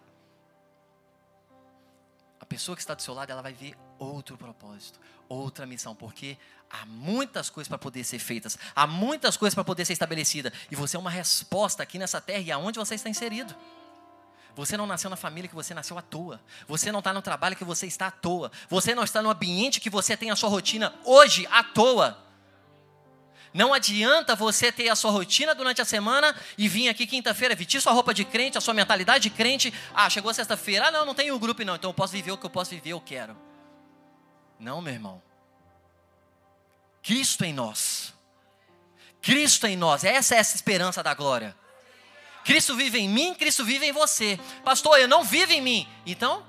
[2.40, 4.98] A pessoa que está do seu lado, ela vai ver outro propósito,
[5.28, 6.36] outra missão, porque
[6.68, 10.74] há muitas coisas para poder ser feitas, há muitas coisas para poder ser estabelecida, e
[10.74, 13.54] você é uma resposta aqui nessa terra e aonde você está inserido.
[14.56, 16.40] Você não nasceu na família que você nasceu à toa.
[16.66, 18.50] Você não está no trabalho que você está à toa.
[18.68, 22.25] Você não está no ambiente que você tem a sua rotina hoje à toa.
[23.56, 27.80] Não adianta você ter a sua rotina durante a semana e vir aqui quinta-feira, vestir
[27.80, 29.72] sua roupa de crente, a sua mentalidade de crente.
[29.94, 30.88] Ah, chegou sexta-feira.
[30.88, 32.90] Ah, não, não tenho grupo não, então eu posso viver o que eu posso viver,
[32.90, 33.34] eu quero.
[34.60, 35.22] Não, meu irmão.
[37.02, 38.12] Cristo em nós.
[39.22, 40.04] Cristo em nós.
[40.04, 41.56] Essa é essa esperança da glória.
[42.44, 44.38] Cristo vive em mim, Cristo vive em você.
[44.66, 45.88] Pastor, eu não vivo em mim.
[46.04, 46.46] Então,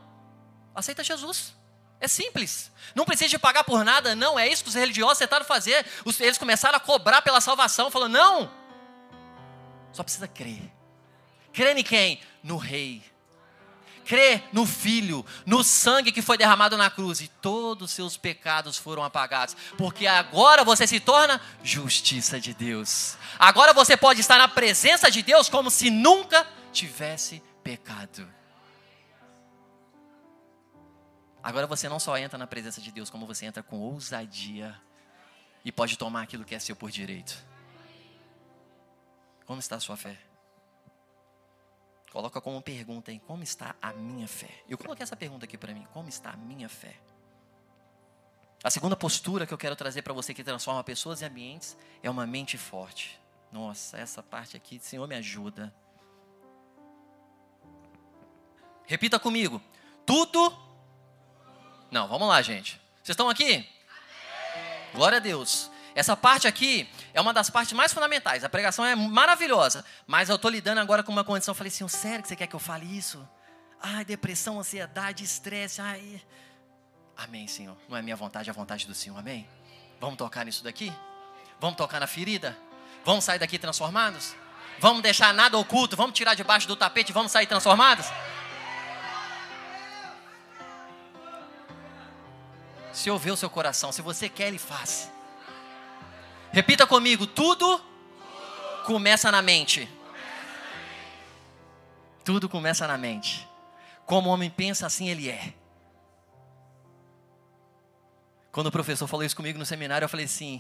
[0.76, 1.57] aceita Jesus.
[2.00, 2.72] É simples.
[2.94, 4.38] Não precisa de pagar por nada, não.
[4.38, 5.86] É isso que os religiosos tentaram fazer.
[6.20, 7.90] Eles começaram a cobrar pela salvação.
[7.90, 8.52] Falando, não.
[9.92, 10.72] Só precisa crer.
[11.52, 12.22] Crer em quem?
[12.44, 13.04] No Rei
[14.08, 18.78] crê no Filho, no sangue que foi derramado na cruz e todos os seus pecados
[18.78, 23.18] foram apagados, porque agora você se torna justiça de Deus.
[23.38, 28.37] Agora você pode estar na presença de Deus como se nunca tivesse pecado.
[31.48, 34.78] Agora você não só entra na presença de Deus, como você entra com ousadia
[35.64, 37.42] e pode tomar aquilo que é seu por direito.
[39.46, 40.20] Como está a sua fé?
[42.12, 44.62] Coloca como pergunta aí, como está a minha fé?
[44.68, 46.98] Eu coloquei essa pergunta aqui para mim, como está a minha fé?
[48.62, 52.10] A segunda postura que eu quero trazer para você que transforma pessoas e ambientes é
[52.10, 53.22] uma mente forte.
[53.54, 55.74] Nossa, essa parte aqui, Senhor, me ajuda.
[58.86, 59.62] Repita comigo.
[60.06, 60.67] Tudo.
[61.90, 62.80] Não, vamos lá, gente.
[63.04, 63.68] Vocês estão aqui?
[64.94, 65.70] Glória a Deus.
[65.96, 68.44] Essa parte aqui é uma das partes mais fundamentais.
[68.44, 71.54] A pregação é maravilhosa, mas eu estou lidando agora com uma condição.
[71.54, 73.28] Eu falei assim, sério que você quer que eu fale isso?
[73.82, 75.82] Ai, depressão, ansiedade, estresse.
[75.82, 76.22] Ai.
[77.16, 77.76] Amém, Senhor.
[77.90, 79.18] Não é minha vontade, é a vontade do Senhor.
[79.18, 79.48] Amém.
[80.00, 80.94] Vamos tocar nisso daqui?
[81.60, 82.56] Vamos tocar na ferida?
[83.04, 84.36] Vamos sair daqui transformados?
[84.80, 85.96] Vamos deixar nada oculto?
[85.96, 87.12] Vamos tirar debaixo do tapete?
[87.12, 88.06] Vamos sair transformados?
[92.98, 95.12] Se ouvir o seu coração, se você quer, ele faz.
[96.52, 97.80] Repita comigo: tudo
[98.88, 99.88] começa na mente.
[102.26, 103.48] Tudo começa na mente.
[104.04, 105.54] Como o homem pensa, assim ele é.
[108.52, 110.60] Quando o professor falou isso comigo no seminário, eu falei assim: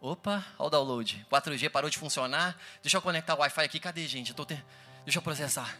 [0.00, 1.26] opa, olha o download.
[1.30, 2.56] 4G parou de funcionar.
[2.82, 3.78] Deixa eu conectar o Wi-Fi aqui.
[3.78, 4.34] Cadê, gente?
[4.34, 4.64] Eu ter...
[5.04, 5.78] Deixa eu processar.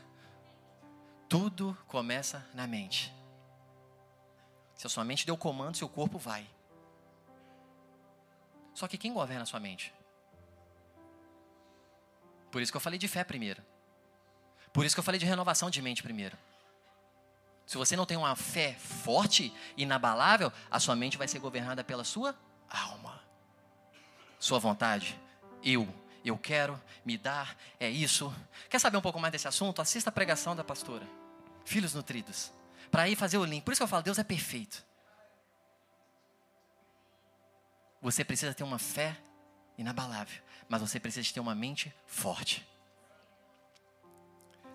[1.31, 3.18] Tudo começa na mente.
[4.79, 6.49] Se a sua mente deu comando, seu corpo vai.
[8.73, 9.93] Só que quem governa a sua mente?
[12.49, 13.61] Por isso que eu falei de fé primeiro.
[14.73, 16.39] Por isso que eu falei de renovação de mente primeiro.
[17.67, 22.05] Se você não tem uma fé forte, inabalável, a sua mente vai ser governada pela
[22.05, 22.37] sua
[22.71, 23.21] alma.
[24.39, 25.19] Sua vontade,
[25.61, 25.93] eu,
[26.25, 28.33] eu quero, me dar, é isso.
[28.71, 29.83] Quer saber um pouco mais desse assunto?
[29.83, 31.07] Assista a pregação da pastora.
[31.65, 32.53] Filhos nutridos.
[32.91, 33.63] Para ir fazer o link.
[33.65, 34.85] Por isso que eu falo, Deus é perfeito.
[38.01, 39.17] Você precisa ter uma fé
[39.77, 42.67] inabalável, mas você precisa ter uma mente forte.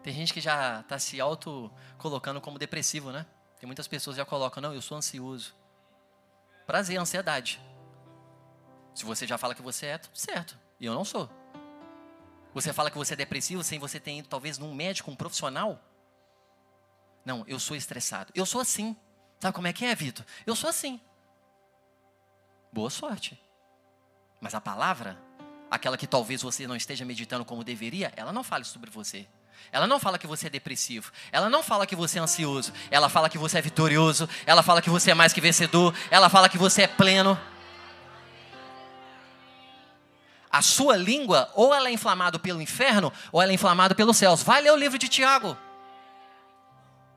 [0.02, 3.26] Tem gente que já está se auto colocando como depressivo, né?
[3.58, 5.56] Tem muitas pessoas que já colocam, não, eu sou ansioso.
[6.65, 7.62] Prazer, ansiedade.
[8.93, 10.60] Se você já fala que você é, tudo certo.
[10.80, 11.30] E eu não sou.
[12.54, 15.82] Você fala que você é depressivo sem você ter ido talvez num médico, um profissional?
[17.25, 18.31] Não, eu sou estressado.
[18.36, 18.95] Eu sou assim.
[19.39, 20.25] Sabe como é que é, Vitor?
[20.45, 20.99] Eu sou assim
[22.73, 23.39] boa sorte.
[24.41, 25.17] Mas a palavra,
[25.69, 29.27] aquela que talvez você não esteja meditando como deveria, ela não fala sobre você.
[29.71, 31.12] Ela não fala que você é depressivo.
[31.31, 32.73] Ela não fala que você é ansioso.
[32.91, 34.27] Ela fala que você é vitorioso.
[34.45, 35.95] Ela fala que você é mais que vencedor.
[36.09, 37.39] Ela fala que você é pleno.
[40.51, 44.43] A sua língua, ou ela é inflamada pelo inferno, ou ela é inflamada pelos céus.
[44.43, 45.57] Vai ler o livro de Tiago.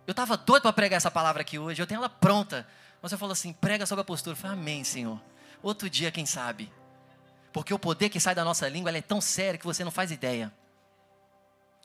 [0.07, 1.83] Eu estava doido para pregar essa palavra aqui hoje.
[1.83, 2.67] Eu tenho ela pronta.
[3.03, 4.33] Você falou assim: prega sobre a postura.
[4.35, 5.21] Eu falei, Amém, Senhor.
[5.63, 6.73] Outro dia, quem sabe?
[7.53, 10.11] Porque o poder que sai da nossa língua é tão sério que você não faz
[10.11, 10.53] ideia.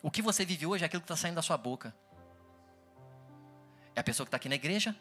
[0.03, 1.93] O que você vive hoje é aquilo que está saindo da sua boca.
[3.95, 4.95] É a pessoa que está aqui na igreja,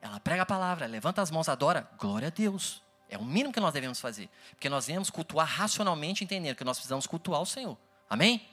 [0.00, 2.82] ela prega a palavra, levanta as mãos, adora, glória a Deus.
[3.08, 4.28] É o mínimo que nós devemos fazer.
[4.50, 7.76] Porque nós devemos cultuar racionalmente, entendendo que nós precisamos cultuar o Senhor.
[8.08, 8.48] Amém?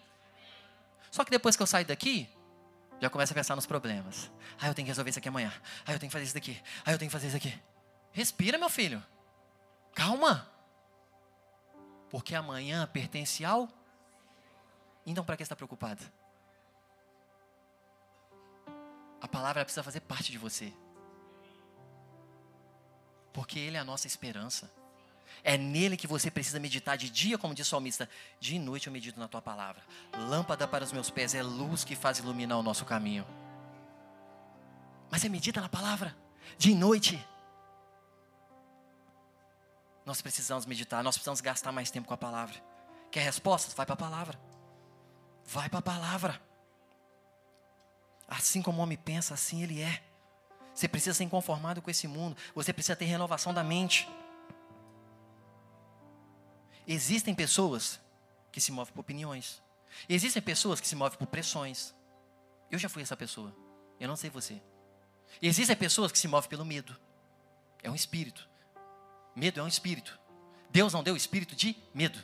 [1.12, 2.30] Só que depois que eu saio daqui,
[3.00, 4.32] já começa a pensar nos problemas.
[4.60, 5.54] Ah, eu tenho que resolver isso aqui amanhã.
[5.86, 6.62] Ah, eu tenho que fazer isso daqui.
[6.86, 7.58] Ah, eu tenho que fazer isso aqui.
[8.12, 9.04] Respira, meu filho.
[9.94, 10.50] Calma.
[12.10, 13.70] Porque amanhã pertence ao.
[15.06, 16.04] Então, para que está preocupado?
[19.22, 20.74] A palavra precisa fazer parte de você.
[23.32, 24.70] Porque Ele é a nossa esperança.
[25.44, 28.10] É nele que você precisa meditar de dia, como diz o salmista.
[28.40, 29.82] De noite eu medito na tua palavra.
[30.28, 33.26] Lâmpada para os meus pés é luz que faz iluminar o nosso caminho.
[35.10, 36.16] Mas você medita na palavra
[36.58, 37.24] de noite.
[40.06, 42.56] Nós precisamos meditar, nós precisamos gastar mais tempo com a palavra.
[43.12, 43.74] Quer respostas?
[43.74, 44.40] Vai para a palavra.
[45.46, 46.42] Vai para a palavra.
[48.28, 50.04] Assim como o homem pensa, assim ele é.
[50.74, 52.38] Você precisa ser inconformado com esse mundo.
[52.54, 54.08] Você precisa ter renovação da mente.
[56.92, 58.02] Existem pessoas
[58.52, 59.62] que se movem por opiniões.
[60.10, 61.94] Existem pessoas que se movem por pressões.
[62.72, 63.56] Eu já fui essa pessoa.
[64.00, 64.60] Eu não sei você.
[65.40, 66.98] Existem pessoas que se movem pelo medo.
[67.84, 68.50] É um espírito.
[69.36, 70.20] Medo é um espírito.
[70.72, 72.18] Deus não deu espírito de medo.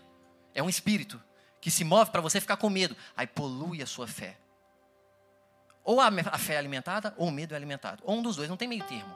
[0.52, 1.22] É um espírito
[1.62, 2.98] que se move para você ficar com medo.
[3.16, 4.36] Aí polui a sua fé.
[5.84, 8.02] Ou a fé é alimentada, ou o medo é alimentado.
[8.04, 9.16] Ou um dos dois, não tem meio termo.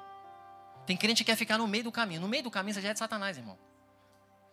[0.85, 2.21] Tem crente que quer ficar no meio do caminho.
[2.21, 3.57] No meio do caminho você já é de Satanás, irmão.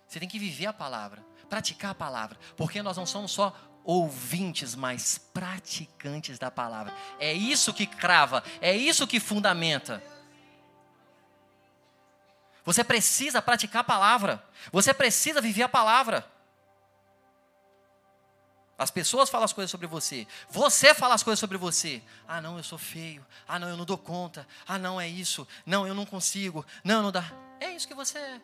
[0.06, 2.38] Você tem que viver a palavra, praticar a palavra.
[2.56, 6.92] Porque nós não somos só ouvintes, mas praticantes da palavra.
[7.18, 10.02] É isso que crava, é isso que fundamenta.
[12.64, 14.44] Você precisa praticar a palavra.
[14.72, 16.28] Você precisa viver a palavra.
[18.76, 20.26] As pessoas falam as coisas sobre você.
[20.50, 22.02] Você fala as coisas sobre você.
[22.26, 23.24] Ah, não, eu sou feio.
[23.46, 24.46] Ah, não, eu não dou conta.
[24.66, 25.46] Ah, não, é isso.
[25.64, 26.66] Não, eu não consigo.
[26.82, 27.24] Não, não dá.
[27.60, 28.40] É isso que você é.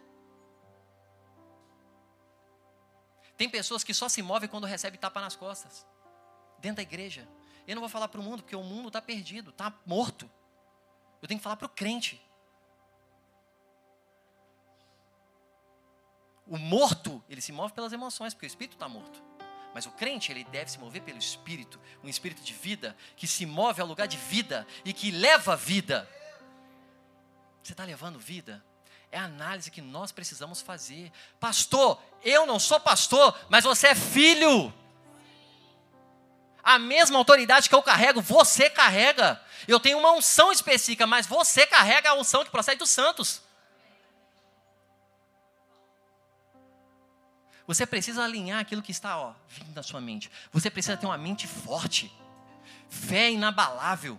[3.37, 5.87] Tem pessoas que só se movem quando recebem tapa nas costas.
[6.59, 7.27] Dentro da igreja.
[7.67, 10.31] Eu não vou falar para o mundo, porque o mundo está perdido, está morto.
[11.21, 12.21] Eu tenho que falar para o crente.
[16.47, 19.23] O morto, ele se move pelas emoções, porque o espírito está morto.
[19.75, 23.47] Mas o crente, ele deve se mover pelo espírito, um espírito de vida que se
[23.47, 26.09] move ao lugar de vida e que leva vida.
[27.63, 28.63] Você está levando vida?
[29.13, 31.13] É a análise que nós precisamos fazer.
[31.39, 34.73] Pastor, eu não sou pastor, mas você é filho.
[36.63, 39.39] A mesma autoridade que eu carrego, você carrega.
[39.69, 43.43] Eu tenho uma unção específica, mas você carrega a unção que procede dos santos.
[47.67, 50.31] Você precisa alinhar aquilo que está ó, vindo da sua mente.
[50.51, 52.11] Você precisa ter uma mente forte,
[52.89, 54.19] fé inabalável.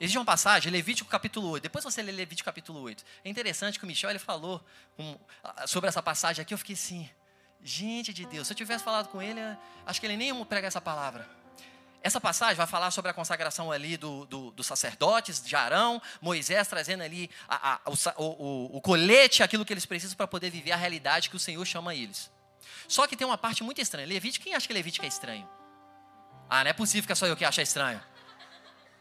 [0.00, 1.62] Existe uma passagem, Levítico capítulo 8.
[1.62, 3.04] Depois você lê Levítico capítulo 8.
[3.24, 4.64] É interessante que o Michel ele falou
[4.96, 5.16] um,
[5.66, 6.54] sobre essa passagem aqui.
[6.54, 7.10] Eu fiquei assim,
[7.62, 8.46] gente de Deus.
[8.46, 9.40] Se eu tivesse falado com ele,
[9.84, 11.28] acho que ele nem ia pregar essa palavra.
[12.00, 16.68] Essa passagem vai falar sobre a consagração ali do, do, dos sacerdotes de Arão, Moisés
[16.68, 20.70] trazendo ali a, a, o, o, o, colete, aquilo que eles precisam para poder viver
[20.70, 22.30] a realidade que o Senhor chama eles.
[22.86, 24.06] Só que tem uma parte muito estranha.
[24.06, 25.48] Levítico, quem acha que Levítico é estranho?
[26.48, 28.00] Ah, não é possível que é só eu que ache estranho.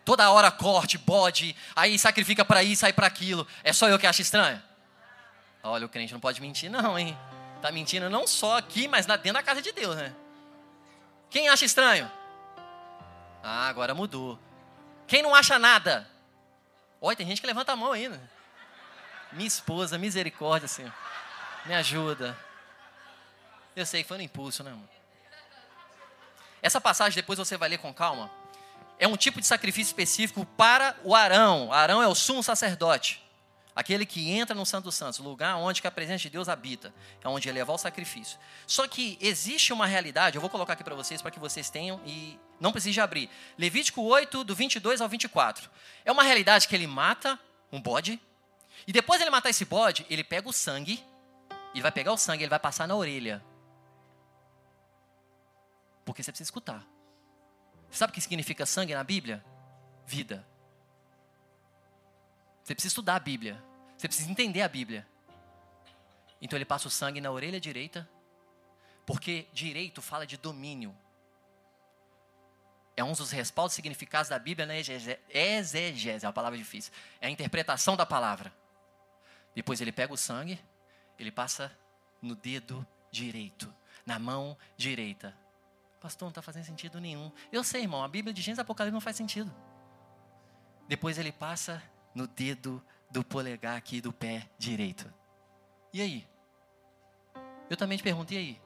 [0.07, 3.45] Toda hora corte, bode, aí sacrifica para isso, sai para aquilo.
[3.61, 4.63] É só eu que acho estranho?
[5.61, 7.17] Olha, o crente não pode mentir, não, hein?
[7.61, 10.15] Tá mentindo não só aqui, mas dentro da casa de Deus, né?
[11.29, 12.09] Quem acha estranho?
[13.43, 14.39] Ah, agora mudou.
[15.07, 16.09] Quem não acha nada?
[17.01, 18.17] Olha, tem gente que levanta a mão ainda.
[19.33, 20.93] Minha esposa, misericórdia, Senhor.
[21.65, 22.33] Me ajuda.
[23.75, 24.87] Eu sei que foi no impulso, né, irmão?
[26.61, 28.31] Essa passagem, depois você vai ler com calma.
[28.99, 31.71] É um tipo de sacrifício específico para o Arão.
[31.71, 33.23] Arão é o sumo sacerdote.
[33.75, 36.91] Aquele que entra no Santo dos Santos, lugar onde a presença de Deus habita,
[37.23, 38.39] é onde ele leva o sacrifício.
[38.65, 42.01] Só que existe uma realidade, eu vou colocar aqui para vocês, para que vocês tenham
[42.03, 43.29] e não precise abrir.
[43.55, 45.69] Levítico 8, do 22 ao 24.
[46.03, 47.39] É uma realidade que ele mata
[47.71, 48.19] um bode,
[48.87, 51.03] e depois de ele matar esse bode, ele pega o sangue,
[51.71, 53.43] ele vai pegar o sangue, ele vai passar na orelha.
[56.03, 56.83] Porque você precisa escutar.
[57.91, 59.43] Sabe o que significa sangue na Bíblia?
[60.05, 60.45] Vida.
[62.63, 63.63] Você precisa estudar a Bíblia.
[63.97, 65.07] Você precisa entender a Bíblia.
[66.41, 68.07] Então ele passa o sangue na orelha direita,
[69.05, 70.95] porque direito fala de domínio.
[72.95, 76.91] É um dos respaldos significados da Bíblia na exegese, é uma palavra difícil.
[77.21, 78.51] É a interpretação da palavra.
[79.55, 80.59] Depois ele pega o sangue,
[81.17, 81.75] ele passa
[82.21, 83.73] no dedo direito,
[84.05, 85.35] na mão direita.
[86.07, 87.29] Pastor, não está fazendo sentido nenhum.
[87.51, 89.53] Eu sei, irmão, a Bíblia de Gênesis e Apocalipse não faz sentido.
[90.87, 91.83] Depois ele passa
[92.15, 95.13] no dedo do polegar aqui do pé direito.
[95.91, 96.25] E aí?
[97.69, 98.61] Eu também te pergunto, e aí?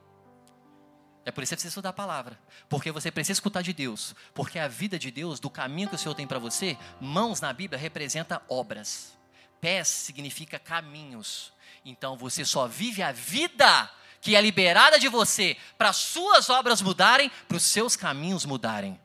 [1.25, 2.39] É por isso que você precisa estudar a palavra.
[2.69, 4.13] Porque você precisa escutar de Deus.
[4.35, 7.51] Porque a vida de Deus, do caminho que o Senhor tem para você, mãos na
[7.51, 9.17] Bíblia representa obras.
[9.59, 11.51] Pés significa caminhos.
[11.83, 13.89] Então você só vive a vida
[14.21, 18.99] que é liberada de você para suas obras mudarem, para os seus caminhos mudarem.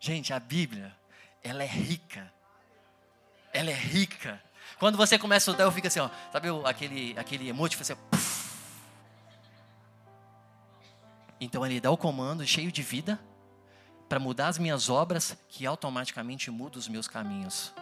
[0.00, 0.94] Gente, a Bíblia,
[1.42, 2.32] ela é rica.
[3.52, 4.42] Ela é rica.
[4.78, 7.94] Quando você começa a estudar, eu fico assim, ó, sabe aquele, aquele emoji, você.
[7.94, 8.46] Puff.
[11.40, 13.18] Então ele dá o comando cheio de vida
[14.08, 17.72] para mudar as minhas obras, que automaticamente muda os meus caminhos.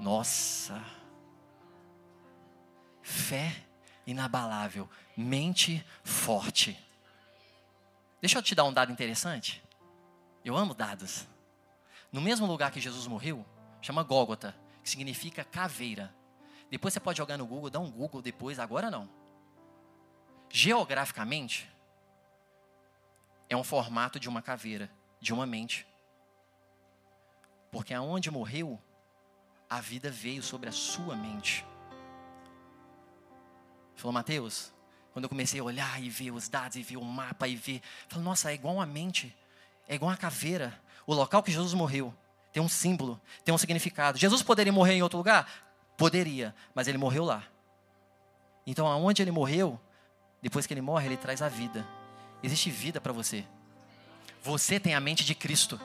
[0.00, 0.97] Nossa!
[3.08, 3.64] Fé
[4.06, 6.78] inabalável, mente forte.
[8.20, 9.64] Deixa eu te dar um dado interessante.
[10.44, 11.26] Eu amo dados.
[12.12, 13.46] No mesmo lugar que Jesus morreu,
[13.80, 16.14] chama Gólgota, que significa caveira.
[16.70, 19.08] Depois você pode jogar no Google, dá um Google depois, agora não.
[20.50, 21.66] Geograficamente,
[23.48, 25.86] é um formato de uma caveira, de uma mente.
[27.72, 28.78] Porque aonde morreu,
[29.68, 31.64] a vida veio sobre a sua mente.
[33.98, 34.72] Falou, Mateus,
[35.12, 37.82] quando eu comecei a olhar e ver os dados e ver o mapa e ver,
[38.08, 39.36] falou, nossa, é igual uma mente,
[39.86, 42.14] é igual uma caveira o local que Jesus morreu
[42.52, 44.18] tem um símbolo, tem um significado.
[44.18, 45.48] Jesus poderia morrer em outro lugar?
[45.96, 47.44] Poderia, mas ele morreu lá.
[48.66, 49.80] Então, aonde ele morreu,
[50.42, 51.86] depois que ele morre, ele traz a vida.
[52.42, 53.42] Existe vida para você.
[54.42, 55.80] Você tem a mente de Cristo.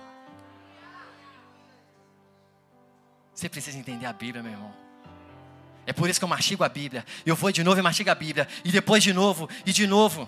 [3.33, 4.82] Você precisa entender a Bíblia, meu irmão.
[5.85, 7.05] É por isso que eu mastigo a Bíblia.
[7.25, 8.47] Eu vou de novo e mastigo a Bíblia.
[8.63, 10.27] E depois de novo e de novo.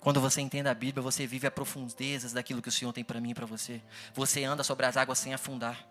[0.00, 3.20] Quando você entende a Bíblia, você vive a profundezas daquilo que o Senhor tem para
[3.20, 3.82] mim e para você.
[4.14, 5.86] Você anda sobre as águas sem afundar.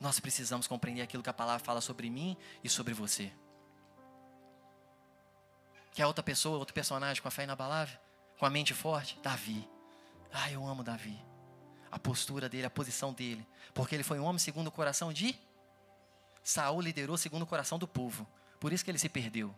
[0.00, 3.32] Nós precisamos compreender aquilo que a palavra fala sobre mim e sobre você.
[5.92, 7.96] Que é outra pessoa, outro personagem com a fé inabalável,
[8.36, 9.16] com a mente forte?
[9.22, 9.68] Davi.
[10.32, 11.31] Ah, eu amo Davi.
[11.92, 13.46] A postura dele, a posição dele.
[13.74, 15.38] Porque ele foi um homem segundo o coração de
[16.42, 18.26] Saul liderou segundo o coração do povo.
[18.58, 19.54] Por isso que ele se perdeu.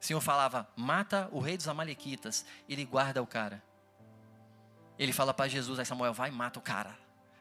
[0.00, 2.44] O Senhor falava: mata o rei dos Amalequitas.
[2.68, 3.62] Ele guarda o cara.
[4.98, 6.96] Ele fala para Jesus: aí Samuel, vai e mata o cara.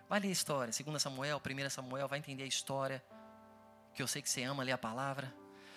[0.08, 0.74] Vai ler a história.
[0.74, 3.04] Segunda Samuel, primeira Samuel, vai entender a história.
[3.94, 5.34] Que eu sei que você ama ler a palavra.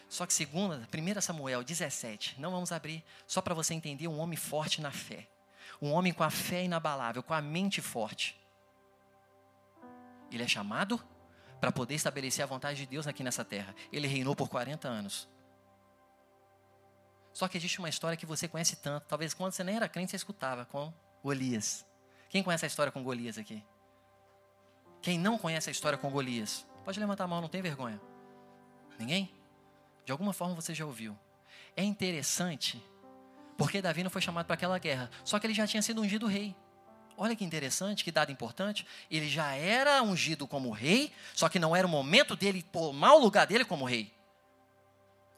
[0.09, 0.86] Só que segunda,
[1.22, 5.26] Samuel 17, não vamos abrir, só para você entender um homem forte na fé.
[5.80, 8.38] Um homem com a fé inabalável, com a mente forte.
[10.30, 11.02] Ele é chamado
[11.60, 13.74] para poder estabelecer a vontade de Deus aqui nessa terra.
[13.92, 15.28] Ele reinou por 40 anos.
[17.32, 20.10] Só que existe uma história que você conhece tanto, talvez quando você nem era crente
[20.10, 20.92] você escutava, com
[21.22, 21.86] Golias.
[22.28, 23.64] Quem conhece a história com Golias aqui?
[25.00, 26.66] Quem não conhece a história com Golias?
[26.84, 28.00] Pode levantar a mão, não tem vergonha.
[28.98, 29.34] Ninguém?
[30.04, 31.18] De alguma forma você já ouviu.
[31.76, 32.84] É interessante,
[33.57, 36.26] porque Davi não foi chamado para aquela guerra, só que ele já tinha sido ungido
[36.26, 36.55] rei.
[37.16, 38.86] Olha que interessante, que dado importante.
[39.11, 43.18] Ele já era ungido como rei, só que não era o momento dele tomar o
[43.18, 44.12] lugar dele como rei.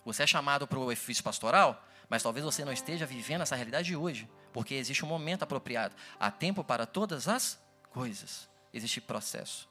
[0.05, 3.89] Você é chamado para o ofício pastoral, mas talvez você não esteja vivendo essa realidade
[3.89, 5.95] de hoje, porque existe um momento apropriado.
[6.19, 7.59] Há tempo para todas as
[7.91, 8.49] coisas.
[8.73, 9.69] Existe processo.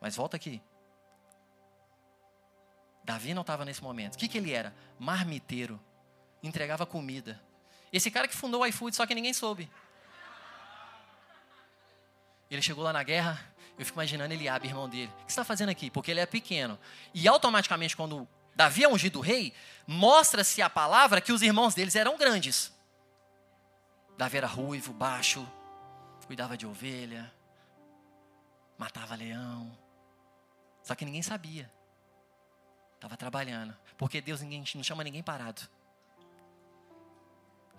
[0.00, 0.62] Mas volta aqui.
[3.04, 4.14] Davi não estava nesse momento.
[4.14, 4.74] O que, que ele era?
[4.98, 5.80] Marmiteiro.
[6.42, 7.40] Entregava comida.
[7.94, 9.70] Esse cara que fundou o iFood, só que ninguém soube.
[12.50, 13.40] Ele chegou lá na guerra,
[13.78, 15.12] eu fico imaginando Eliabe, irmão dele.
[15.22, 15.92] O que você está fazendo aqui?
[15.92, 16.76] Porque ele é pequeno.
[17.14, 18.26] E automaticamente, quando
[18.56, 19.54] Davi é ungido rei,
[19.86, 22.72] mostra-se a palavra que os irmãos deles eram grandes.
[24.18, 25.48] Davi era ruivo, baixo,
[26.26, 27.32] cuidava de ovelha,
[28.76, 29.78] matava leão.
[30.82, 31.72] Só que ninguém sabia.
[32.96, 33.76] Estava trabalhando.
[33.96, 35.62] Porque Deus ninguém, não chama ninguém parado.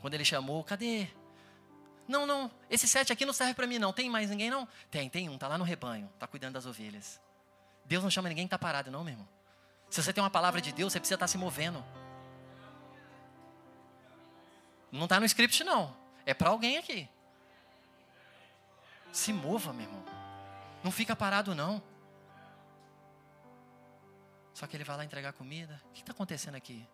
[0.02, 1.08] Quando ele chamou, cadê?
[2.08, 3.92] Não, não, esse sete aqui não serve para mim não.
[3.92, 4.68] Tem mais ninguém não?
[4.92, 7.20] Tem, tem um, tá lá no rebanho, tá cuidando das ovelhas.
[7.86, 9.28] Deus não chama ninguém que tá parado não, meu irmão.
[9.90, 11.84] Se você tem uma palavra de Deus, você precisa estar tá se movendo.
[14.92, 15.96] Não está no script não.
[16.26, 17.10] É para alguém aqui.
[19.12, 20.04] Se mova, meu irmão.
[20.84, 21.82] Não fica parado não.
[24.54, 25.82] Só que ele vai lá entregar comida.
[25.90, 26.88] O que está acontecendo aqui?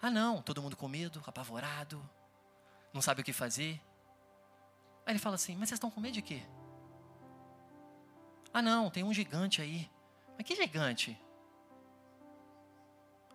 [0.00, 2.02] Ah, não, todo mundo com medo, apavorado,
[2.92, 3.80] não sabe o que fazer.
[5.04, 6.42] Aí ele fala assim: Mas vocês estão com medo de quê?
[8.52, 9.90] Ah, não, tem um gigante aí.
[10.36, 11.18] Mas que gigante?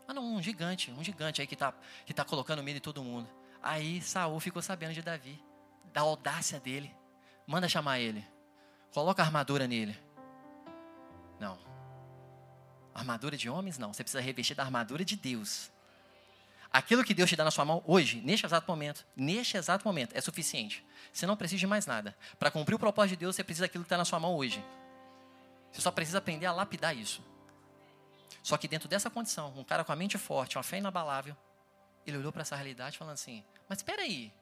[0.08, 1.74] Ah, não, um gigante, um gigante aí que está
[2.06, 3.30] que tá colocando medo em todo mundo.
[3.62, 5.42] Aí Saul ficou sabendo de Davi,
[5.94, 6.94] da audácia dele.
[7.48, 8.26] Manda chamar ele.
[8.94, 9.98] Coloca a armadura nele.
[11.40, 11.58] Não.
[12.94, 13.78] Armadura de homens?
[13.78, 13.92] Não.
[13.92, 15.72] Você precisa revestir da armadura de Deus.
[16.74, 20.18] Aquilo que Deus te dá na sua mão hoje, neste exato momento, neste exato momento,
[20.18, 20.84] é suficiente.
[21.14, 22.18] Você não precisa de mais nada.
[22.40, 24.66] Para cumprir o propósito de Deus, você precisa daquilo que está na sua mão hoje.
[25.72, 27.24] Você só precisa aprender a lapidar isso.
[28.42, 31.38] Só que dentro dessa condição, um cara com a mente forte, uma fé inabalável,
[32.08, 34.34] ele olhou para essa realidade falando assim: Mas espera aí,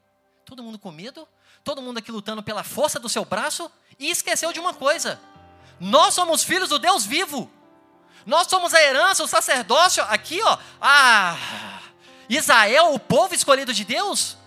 [0.46, 1.28] todo mundo com medo,
[1.66, 3.70] todo mundo aqui lutando pela força do seu braço
[4.00, 5.20] e esqueceu de uma coisa:
[5.82, 7.52] nós somos filhos do Deus vivo.
[8.26, 11.36] Nós somos a herança, o sacerdócio, aqui ó, ah,
[12.38, 14.38] Israel, o povo escolhido de Deus?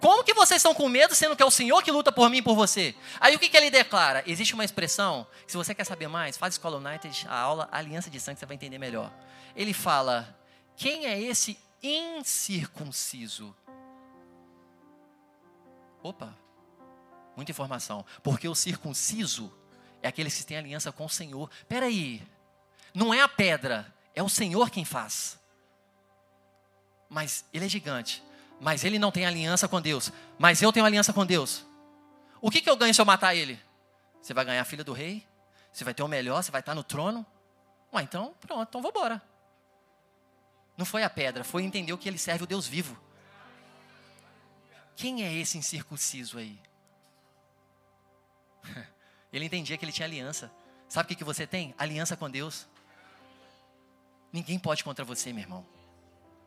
[0.00, 2.38] Como que vocês estão com medo, sendo que é o Senhor que luta por mim
[2.38, 2.94] e por você?
[3.20, 4.22] Aí o que, que ele declara?
[4.26, 8.20] Existe uma expressão, se você quer saber mais, faz Escola United, a aula Aliança de
[8.20, 9.12] Sangue, você vai entender melhor.
[9.56, 10.38] Ele fala,
[10.76, 13.54] quem é esse incircunciso?
[16.02, 16.32] Opa,
[17.36, 18.02] muita informação.
[18.22, 19.52] Porque o circunciso
[20.00, 21.50] é aquele que tem aliança com o Senhor.
[21.68, 22.22] Peraí,
[22.94, 25.38] não é a pedra, é o Senhor quem faz
[27.08, 28.22] mas ele é gigante.
[28.60, 30.12] Mas ele não tem aliança com Deus.
[30.38, 31.64] Mas eu tenho aliança com Deus.
[32.40, 33.58] O que, que eu ganho se eu matar ele?
[34.20, 35.26] Você vai ganhar a filha do rei?
[35.72, 36.42] Você vai ter o melhor?
[36.42, 37.24] Você vai estar no trono?
[37.92, 39.22] Ué, então pronto, então vou embora.
[40.76, 42.98] Não foi a pedra, foi entender que ele serve o Deus vivo.
[44.94, 46.60] Quem é esse incircunciso aí?
[49.32, 50.50] Ele entendia que ele tinha aliança.
[50.88, 51.74] Sabe o que, que você tem?
[51.78, 52.66] Aliança com Deus.
[54.32, 55.66] Ninguém pode contra você, meu irmão.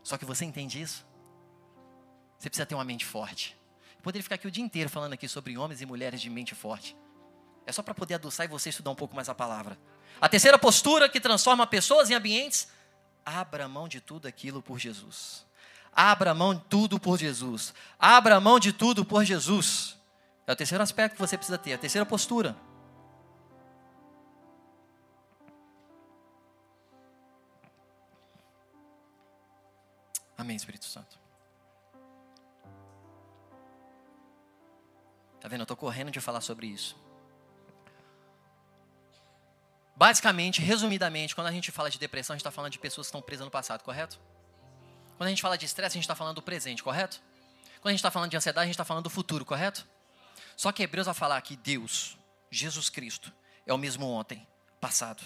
[0.03, 1.05] Só que você entende isso?
[2.37, 3.57] Você precisa ter uma mente forte.
[3.95, 6.55] Eu poderia ficar aqui o dia inteiro falando aqui sobre homens e mulheres de mente
[6.55, 6.97] forte.
[7.65, 9.77] É só para poder adoçar e você estudar um pouco mais a palavra.
[10.19, 12.67] A terceira postura que transforma pessoas em ambientes,
[13.25, 15.45] abra mão de tudo aquilo por Jesus.
[15.93, 17.73] Abra mão de tudo por Jesus.
[17.99, 19.97] Abra mão de tudo por Jesus.
[20.47, 22.55] É o terceiro aspecto que você precisa ter, a terceira postura.
[30.41, 31.19] Amém, Espírito Santo.
[35.39, 35.59] Tá vendo?
[35.59, 36.97] Eu estou correndo de falar sobre isso.
[39.95, 43.09] Basicamente, resumidamente, quando a gente fala de depressão, a gente está falando de pessoas que
[43.09, 44.19] estão presas no passado, correto?
[45.15, 47.21] Quando a gente fala de estresse, a gente está falando do presente, correto?
[47.79, 49.87] Quando a gente está falando de ansiedade, a gente está falando do futuro, correto?
[50.57, 52.17] Só que Hebreus vai falar que Deus,
[52.49, 53.31] Jesus Cristo,
[53.63, 54.47] é o mesmo ontem,
[54.79, 55.21] passado.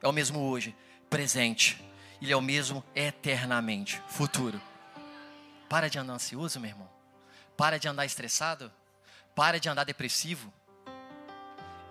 [0.00, 0.74] É o mesmo hoje,
[1.10, 1.89] presente.
[2.20, 4.60] Ele é o mesmo eternamente, futuro.
[5.68, 6.88] Para de andar ansioso, meu irmão.
[7.56, 8.70] Para de andar estressado.
[9.34, 10.52] Para de andar depressivo.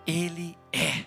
[0.06, 1.06] Ele é.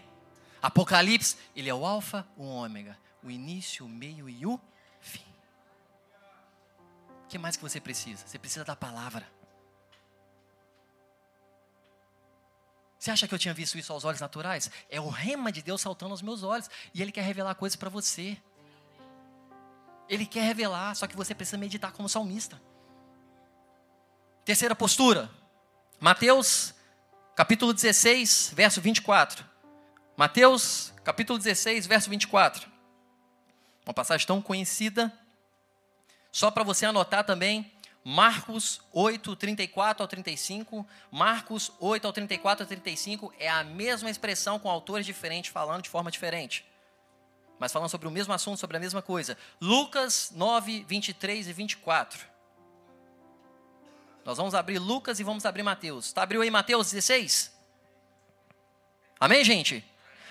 [0.61, 4.61] Apocalipse, ele é o alfa, o ômega, o início, o meio e o
[5.01, 5.25] fim.
[7.25, 8.27] O que mais que você precisa?
[8.27, 9.27] Você precisa da palavra.
[12.99, 14.71] Você acha que eu tinha visto isso aos olhos naturais?
[14.89, 16.71] É o rema de Deus saltando aos meus olhos.
[16.95, 18.39] E Ele quer revelar coisas para você.
[20.13, 22.61] Ele quer revelar, só que você precisa meditar como salmista.
[24.45, 25.31] Terceira postura.
[25.99, 26.75] Mateus,
[27.35, 29.43] capítulo 16, verso 24.
[30.15, 32.71] Mateus, capítulo 16, verso 24.
[33.87, 35.11] Uma passagem tão conhecida.
[36.31, 37.73] Só para você anotar também,
[38.05, 40.87] Marcos 8, 34 ao 35.
[41.11, 45.89] Marcos 8 ao 34 ao 35 é a mesma expressão com autores diferentes falando de
[45.89, 46.71] forma diferente.
[47.63, 49.39] Mas falando sobre o mesmo assunto, sobre a mesma coisa.
[49.61, 52.27] Lucas 9, 23 e 24.
[54.25, 56.07] Nós vamos abrir Lucas e vamos abrir Mateus.
[56.07, 57.53] Está abriu aí Mateus 16?
[59.21, 59.85] Amém, gente?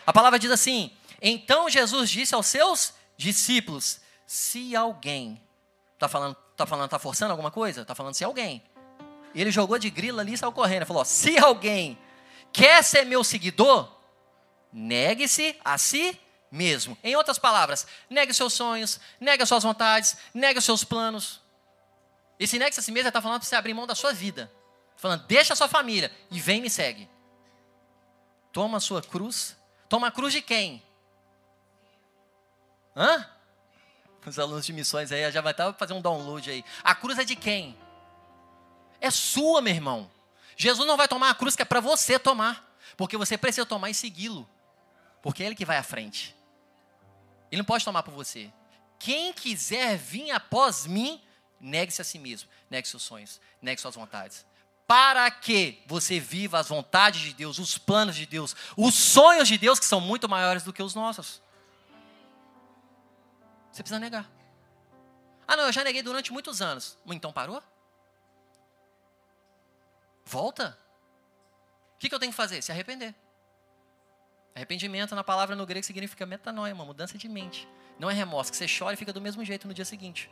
[0.05, 5.41] A palavra diz assim: Então Jesus disse aos seus discípulos: Se alguém.
[5.93, 7.81] Está falando Está falando, está forçando alguma coisa?
[7.81, 8.61] Está falando se alguém.
[9.33, 10.85] Ele jogou de grila ali e saiu correndo.
[10.85, 11.97] Falou: se alguém
[12.51, 13.89] quer ser meu seguidor,
[14.71, 16.19] negue-se a si
[16.51, 16.97] mesmo.
[17.03, 21.41] Em outras palavras, negue seus sonhos, negue as suas vontades, negue os seus planos.
[22.37, 24.51] Esse negue-se a si mesmo está falando para você abrir mão da sua vida.
[24.97, 27.07] Falando, deixa a sua família e vem me segue.
[28.51, 29.55] Toma a sua cruz.
[29.87, 30.83] Toma a cruz de quem?
[32.95, 33.29] Hã?
[34.25, 36.65] Os alunos de missões aí já vai estar fazendo um download aí.
[36.83, 37.77] A cruz é de quem?
[38.99, 40.09] É sua, meu irmão.
[40.57, 42.75] Jesus não vai tomar a cruz que é para você tomar.
[42.97, 44.47] Porque você precisa tomar e segui-lo.
[45.21, 46.35] Porque é ele que vai à frente.
[47.51, 48.51] Ele não pode tomar por você.
[48.97, 51.21] Quem quiser vir após mim,
[51.59, 52.49] negue-se a si mesmo.
[52.69, 53.41] Negue seus sonhos.
[53.61, 54.45] Negue suas vontades.
[54.87, 59.57] Para que você viva as vontades de Deus, os planos de Deus, os sonhos de
[59.57, 61.41] Deus que são muito maiores do que os nossos.
[63.71, 64.29] Você precisa negar.
[65.47, 66.97] Ah, não, eu já neguei durante muitos anos.
[67.07, 67.61] Então parou?
[70.25, 70.77] Volta.
[71.95, 72.61] O que, que eu tenho que fazer?
[72.61, 73.15] Se arrepender.
[74.55, 77.67] Arrependimento na palavra no grego significa metanoia, uma mudança de mente.
[77.97, 80.29] Não é remorso, que você chora e fica do mesmo jeito no dia seguinte.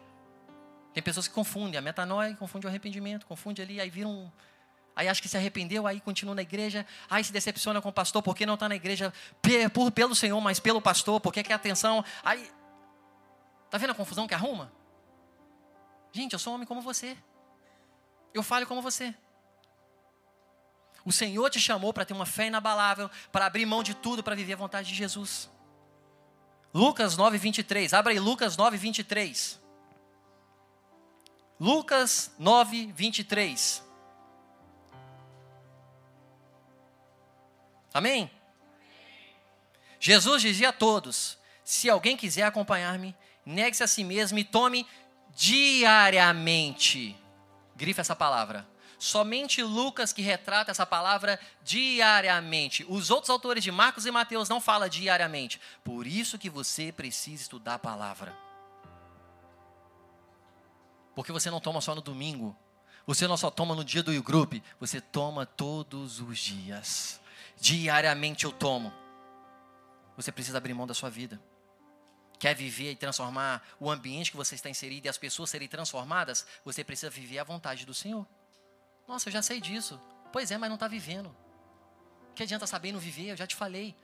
[0.94, 4.32] Tem pessoas que confundem a metanoia, confundem o arrependimento, confunde ali, aí viram um,
[4.96, 8.24] aí acha que se arrependeu, aí continua na igreja, aí se decepciona com o pastor,
[8.24, 9.14] porque não está na igreja
[9.72, 12.50] por, pelo Senhor, mas pelo pastor, porque quer atenção, aí
[13.70, 14.74] Está vendo a confusão que arruma?
[16.12, 17.16] Gente, eu sou um homem como você.
[18.34, 19.14] Eu falo como você.
[21.10, 24.36] O Senhor te chamou para ter uma fé inabalável, para abrir mão de tudo para
[24.36, 25.50] viver a vontade de Jesus.
[26.72, 27.96] Lucas 9, 23.
[27.96, 29.60] Abra aí Lucas 9, 23.
[31.60, 33.84] Lucas 9, 23.
[37.92, 38.30] Amém?
[40.00, 44.86] Jesus dizia a todos: Se alguém quiser acompanhar-me, negue-se a si mesmo e tome
[45.34, 47.18] diariamente.
[47.76, 48.70] Grifa essa palavra.
[49.00, 52.86] Somente Lucas que retrata essa palavra diariamente.
[52.90, 55.60] Os outros autores de Marcos e Mateus não falam diariamente.
[55.86, 58.38] Por isso que você precisa estudar a palavra.
[61.16, 62.56] Porque você não toma só no domingo.
[63.08, 67.22] Você não só toma no dia do group, você toma todos os dias.
[67.60, 68.94] Diariamente eu tomo.
[70.18, 71.42] Você precisa abrir mão da sua vida
[72.40, 76.48] quer viver e transformar o ambiente que você está inserido e as pessoas serem transformadas,
[76.64, 78.26] você precisa viver a vontade do Senhor.
[79.10, 80.00] Nossa, eu já sei disso.
[80.32, 81.36] Pois é, mas não está vivendo.
[82.36, 83.32] Que adianta saber não viver?
[83.32, 83.96] Eu já te falei.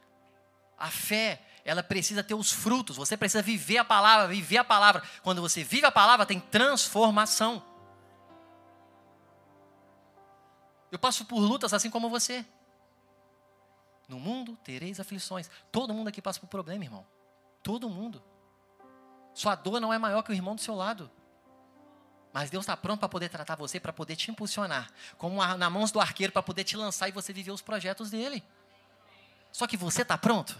[0.75, 2.97] A fé, ela precisa ter os frutos.
[2.97, 5.03] Você precisa viver a palavra, viver a palavra.
[5.21, 7.63] Quando você vive a palavra, tem transformação.
[10.91, 12.43] Eu passo por lutas assim como você.
[14.09, 15.51] No mundo tereis aflições.
[15.71, 17.05] Todo mundo aqui passa por problema, irmão.
[17.61, 18.23] Todo mundo.
[19.35, 21.11] Sua dor não é maior que o irmão do seu lado.
[22.35, 25.89] Mas Deus está pronto para poder tratar você, para poder te impulsionar, como na mãos
[25.89, 28.43] do arqueiro, para poder te lançar e você viver os projetos dele.
[29.53, 30.53] Só que você está pronto?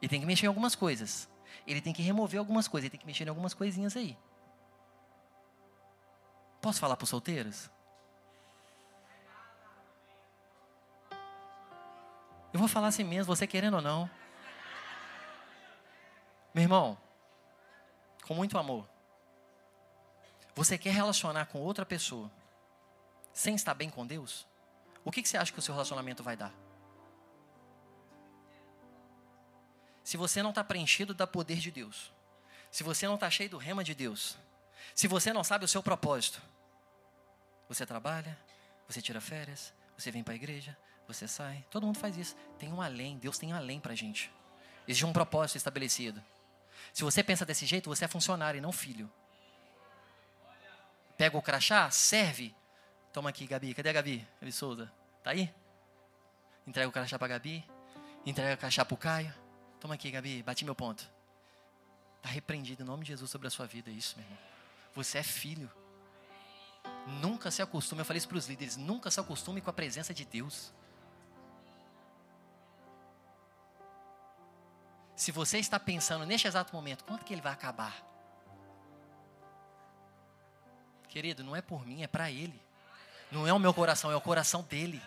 [0.00, 1.28] Ele tem que mexer em algumas coisas.
[1.66, 2.86] Ele tem que remover algumas coisas.
[2.86, 4.16] Ele tem que mexer em algumas coisinhas aí.
[6.62, 7.70] Posso falar para os solteiros?
[12.54, 14.08] vou falar assim mesmo, você querendo ou não.
[16.54, 16.96] Meu irmão,
[18.26, 18.88] com muito amor,
[20.54, 22.30] você quer relacionar com outra pessoa
[23.32, 24.46] sem estar bem com Deus?
[25.04, 26.52] O que, você acha que o seu relacionamento vai dar?
[30.02, 32.12] Se você não está preenchido da poder de Deus,
[32.70, 34.36] se você não está cheio do rema de Deus,
[34.94, 36.40] se você não sabe o seu propósito,
[37.68, 38.38] você trabalha,
[38.86, 40.76] você tira férias, você vem para a igreja,
[41.06, 42.36] você sai, todo mundo faz isso.
[42.58, 44.30] Tem um além, Deus tem um além para a gente.
[44.86, 46.22] Existe um propósito estabelecido.
[46.92, 49.10] Se você pensa desse jeito, você é funcionário e não filho.
[51.16, 52.54] Pega o crachá, serve.
[53.12, 53.74] Toma aqui, Gabi.
[53.74, 54.26] Cadê a Gabi?
[54.40, 54.92] Gabi Souza.
[55.22, 55.52] Tá aí?
[56.66, 57.64] Entrega o crachá para Gabi.
[58.26, 59.34] Entrega o crachá para o Caio.
[59.80, 60.42] Toma aqui, Gabi.
[60.42, 61.08] Bati meu ponto.
[62.16, 63.90] Está repreendido em nome de Jesus sobre a sua vida.
[63.90, 64.38] Isso, meu irmão.
[64.94, 65.70] Você é filho.
[67.06, 70.14] Nunca se acostume, eu falei isso para os líderes, nunca se acostume com a presença
[70.14, 70.72] de Deus.
[75.14, 77.94] Se você está pensando neste exato momento, quanto que ele vai acabar?
[81.14, 82.60] Querido, não é por mim, é para ele.
[83.30, 85.00] Não é o meu coração, é o coração dele.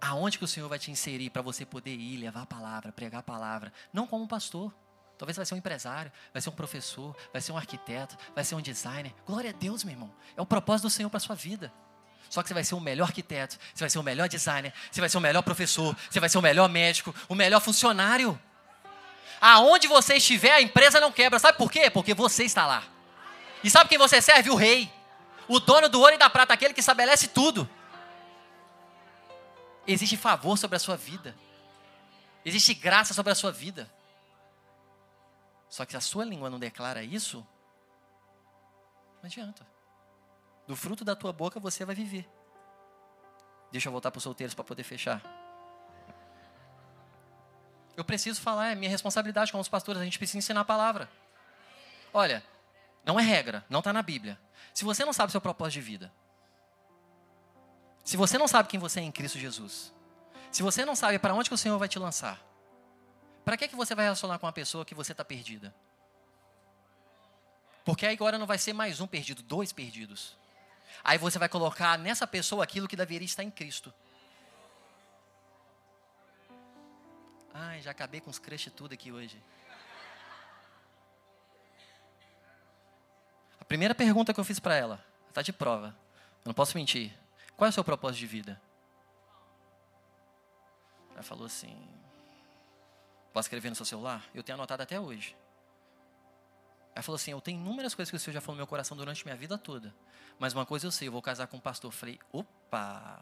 [0.00, 3.20] Aonde que o Senhor vai te inserir para você poder ir, levar a palavra, pregar
[3.20, 3.72] a palavra?
[3.92, 4.74] Não como pastor.
[5.16, 8.56] Talvez vai ser um empresário, vai ser um professor, vai ser um arquiteto, vai ser
[8.56, 9.14] um designer.
[9.24, 10.12] Glória a Deus, meu irmão.
[10.36, 11.72] É o propósito do Senhor para sua vida.
[12.28, 15.00] Só que você vai ser o melhor arquiteto, você vai ser o melhor designer, você
[15.00, 18.36] vai ser o melhor professor, você vai ser o melhor médico, o melhor funcionário.
[19.40, 21.38] Aonde você estiver, a empresa não quebra.
[21.38, 21.90] Sabe por quê?
[21.90, 22.82] Porque você está lá.
[23.62, 24.50] E sabe quem você serve?
[24.50, 24.92] O rei.
[25.48, 27.68] O dono do ouro e da prata, aquele que estabelece tudo.
[29.86, 31.36] Existe favor sobre a sua vida.
[32.44, 33.90] Existe graça sobre a sua vida.
[35.68, 37.46] Só que se a sua língua não declara isso,
[39.22, 39.66] não adianta.
[40.66, 42.28] Do fruto da tua boca você vai viver.
[43.70, 45.22] Deixa eu voltar para os solteiros para poder fechar.
[47.96, 51.08] Eu preciso falar, é minha responsabilidade como os pastores, a gente precisa ensinar a palavra.
[52.12, 52.42] Olha,
[53.04, 54.38] não é regra, não está na Bíblia.
[54.74, 56.12] Se você não sabe seu propósito de vida,
[58.04, 59.92] se você não sabe quem você é em Cristo Jesus,
[60.52, 62.40] se você não sabe para onde que o Senhor vai te lançar,
[63.44, 65.74] para que, que você vai relacionar com uma pessoa que você está perdida?
[67.84, 70.36] Porque aí agora não vai ser mais um perdido, dois perdidos.
[71.04, 73.94] Aí você vai colocar nessa pessoa aquilo que deveria estar em Cristo.
[77.58, 79.42] Ai, já acabei com os crush tudo aqui hoje.
[83.58, 85.96] A primeira pergunta que eu fiz para ela, está de prova,
[86.44, 87.16] eu não posso mentir.
[87.56, 88.60] Qual é o seu propósito de vida?
[91.14, 91.88] Ela falou assim:
[93.32, 94.22] Posso escrever no seu celular?
[94.34, 95.34] Eu tenho anotado até hoje.
[96.94, 98.94] Ela falou assim: Eu tenho inúmeras coisas que o Senhor já falou no meu coração
[98.94, 99.94] durante minha vida toda.
[100.38, 101.88] Mas uma coisa eu sei: eu vou casar com um pastor.
[101.88, 103.18] Eu falei: opa!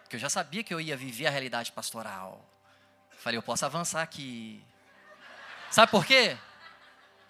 [0.00, 2.53] Porque eu já sabia que eu ia viver a realidade pastoral.
[3.18, 4.64] Falei, eu posso avançar aqui.
[5.70, 6.38] Sabe por quê?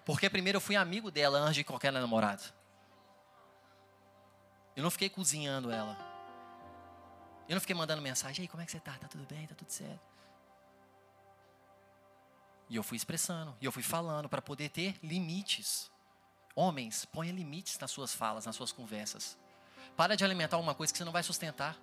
[0.05, 2.43] Porque primeiro eu fui amigo dela antes de qualquer namorado.
[4.75, 5.97] Eu não fiquei cozinhando ela.
[7.47, 8.97] Eu não fiquei mandando mensagem, aí como é que você tá?
[8.97, 9.47] Tá tudo bem?
[9.47, 9.99] Tá tudo certo?
[12.69, 15.91] E eu fui expressando, e eu fui falando para poder ter limites.
[16.55, 19.37] Homens, ponha limites nas suas falas, nas suas conversas.
[19.95, 21.77] Para de alimentar uma coisa que você não vai sustentar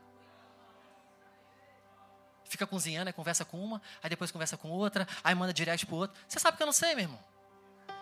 [2.53, 5.96] fica cozinhando, aí conversa com uma, aí depois conversa com outra, aí manda direct pro
[5.96, 6.16] outro.
[6.28, 7.20] Você sabe que eu não sei, meu irmão.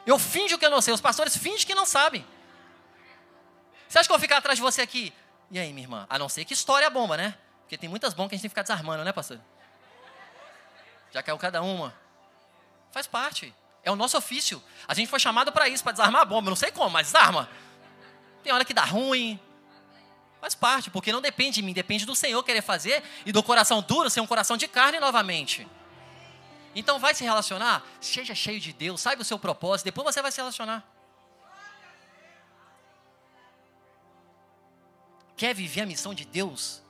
[0.07, 2.27] Eu finjo que eu não sei, os pastores fingem que não sabem.
[3.89, 5.13] Você acha que eu vou ficar atrás de você aqui?
[5.51, 6.07] E aí, minha irmã?
[6.09, 7.37] A não ser que história é bomba, né?
[7.63, 9.41] Porque tem muitas bombas que a gente tem que ficar desarmando, né, pastor?
[11.13, 11.95] Já caiu cada uma.
[12.93, 13.55] Faz parte.
[13.83, 14.63] É o nosso ofício.
[14.87, 16.47] A gente foi chamado para isso, para desarmar a bomba.
[16.47, 17.49] Eu não sei como, mas desarma.
[18.43, 19.41] Tem hora que dá ruim,
[20.41, 23.83] Faz parte, porque não depende de mim, depende do Senhor querer fazer e do coração
[23.83, 25.69] duro ser um coração de carne novamente.
[26.75, 30.33] Então vai se relacionar, seja cheio de Deus, saiba o seu propósito, depois você vai
[30.33, 30.85] se relacionar.
[35.37, 36.83] Quer viver a missão de Deus?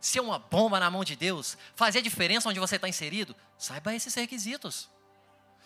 [0.00, 1.56] Ser uma bomba na mão de Deus?
[1.74, 3.34] Fazer a diferença onde você está inserido?
[3.58, 4.88] Saiba esses requisitos.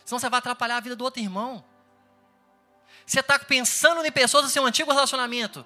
[0.04, 1.64] Senão você vai atrapalhar a vida do outro irmão.
[3.06, 5.64] Você está pensando em pessoas do seu antigo relacionamento.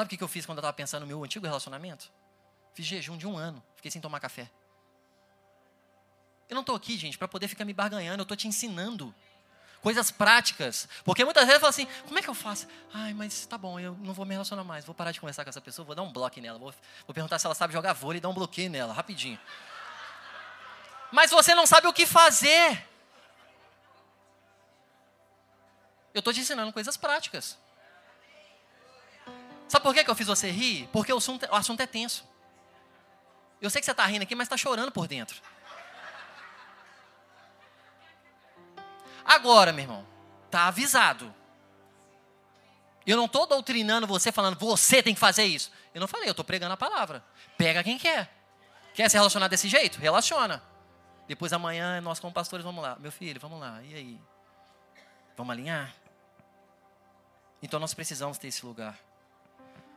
[0.00, 2.10] Sabe o que eu fiz quando eu estava pensando no meu antigo relacionamento?
[2.72, 4.50] Fiz jejum de um ano, fiquei sem tomar café.
[6.48, 9.14] Eu não estou aqui, gente, para poder ficar me barganhando, eu estou te ensinando
[9.82, 10.88] coisas práticas.
[11.04, 12.66] Porque muitas vezes eu falo assim: como é que eu faço?
[12.94, 15.50] Ai, mas tá bom, eu não vou me relacionar mais, vou parar de conversar com
[15.50, 16.72] essa pessoa, vou dar um bloco nela, vou,
[17.06, 19.38] vou perguntar se ela sabe jogar vôlei e dar um bloqueio nela, rapidinho.
[21.12, 22.88] Mas você não sabe o que fazer.
[26.14, 27.58] Eu estou te ensinando coisas práticas.
[29.70, 30.88] Sabe por que eu fiz você rir?
[30.92, 32.28] Porque o assunto, o assunto é tenso.
[33.62, 35.40] Eu sei que você está rindo aqui, mas está chorando por dentro.
[39.24, 40.04] Agora, meu irmão,
[40.50, 41.32] tá avisado.
[43.06, 45.70] Eu não estou doutrinando você falando, você tem que fazer isso.
[45.94, 47.24] Eu não falei, eu estou pregando a palavra.
[47.56, 48.28] Pega quem quer.
[48.92, 50.00] Quer se relacionar desse jeito?
[50.00, 50.60] Relaciona.
[51.28, 52.96] Depois amanhã nós como pastores vamos lá.
[52.98, 53.80] Meu filho, vamos lá.
[53.84, 54.20] E aí?
[55.36, 55.94] Vamos alinhar?
[57.62, 58.98] Então nós precisamos ter esse lugar.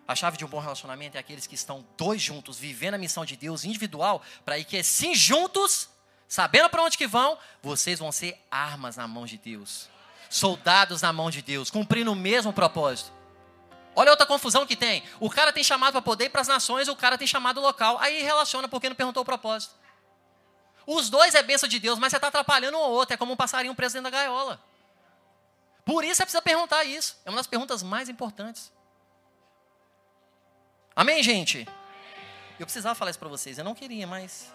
[0.08, 3.24] A chave de um bom relacionamento é aqueles que estão dois juntos, vivendo a missão
[3.24, 5.89] de Deus individual, para ir que sim juntos,
[6.28, 9.88] sabendo para onde que vão, vocês vão ser armas na mão de Deus.
[10.30, 13.12] Soldados na mão de Deus, cumprindo o mesmo propósito.
[13.95, 15.04] Olha outra confusão que tem.
[15.20, 17.97] O cara tem chamado para poder ir para as nações, o cara tem chamado local.
[17.99, 19.76] Aí relaciona porque não perguntou o propósito.
[20.86, 23.14] Os dois é bênção de Deus, mas você está atrapalhando um ou outro.
[23.14, 24.60] É como um passarinho preso dentro da gaiola.
[25.86, 27.16] Por isso você precisa perguntar isso.
[27.24, 28.72] É uma das perguntas mais importantes.
[30.95, 31.67] Amém, gente?
[32.59, 33.57] Eu precisava falar isso para vocês.
[33.57, 34.53] Eu não queria, mas.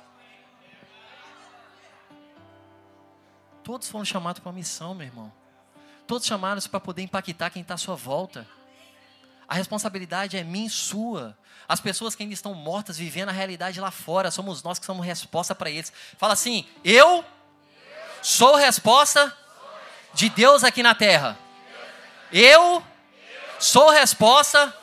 [3.65, 5.33] Todos foram chamados para uma missão, meu irmão.
[6.07, 8.47] Todos chamados para poder impactar quem está à sua volta.
[9.49, 11.37] A responsabilidade é minha e sua.
[11.67, 15.05] As pessoas que ainda estão mortas, vivendo a realidade lá fora, somos nós que somos
[15.05, 15.93] resposta para eles.
[16.17, 17.25] Fala assim: eu
[18.23, 19.37] sou resposta
[20.15, 21.37] de Deus aqui na terra.
[22.33, 22.83] Eu
[23.59, 24.75] sou resposta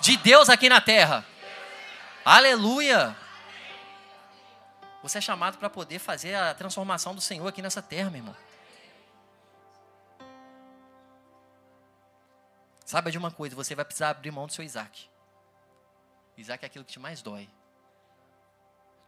[0.00, 1.24] de Deus aqui na terra.
[2.24, 3.16] Aleluia!
[5.02, 8.36] Você é chamado para poder fazer a transformação do Senhor aqui nessa terra, meu irmão.
[12.84, 15.08] Saiba de uma coisa, você vai precisar abrir mão do seu Isaac.
[16.36, 17.48] Isaac é aquilo que te mais dói.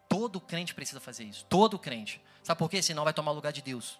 [0.09, 1.45] Todo crente precisa fazer isso.
[1.47, 2.23] Todo crente.
[2.43, 2.83] Sabe por quê?
[2.83, 3.99] Senão vai tomar o lugar de Deus.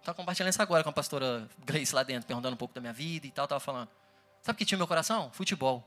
[0.00, 2.92] Estava compartilhando isso agora com a pastora Grace lá dentro, perguntando um pouco da minha
[2.92, 3.44] vida e tal.
[3.44, 3.88] Estava falando.
[4.42, 5.30] Sabe o que tinha no meu coração?
[5.32, 5.86] Futebol.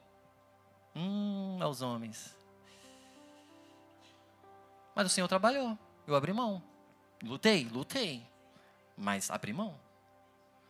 [0.96, 2.36] Hum, aos homens.
[4.96, 5.78] Mas o Senhor trabalhou.
[6.06, 6.62] Eu abri mão.
[7.24, 8.26] Lutei, lutei.
[8.96, 9.80] Mas abri mão.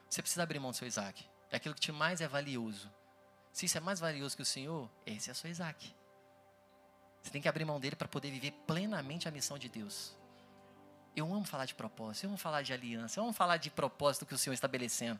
[0.09, 1.25] Você precisa abrir mão do seu Isaac.
[1.51, 2.89] É aquilo que te mais é valioso.
[3.51, 5.93] Se isso é mais valioso que o Senhor, esse é o seu Isaac.
[7.21, 10.15] Você tem que abrir mão dele para poder viver plenamente a missão de Deus.
[11.15, 14.25] Eu amo falar de propósito, eu amo falar de aliança, eu amo falar de propósito
[14.25, 15.19] que o Senhor está estabelecendo.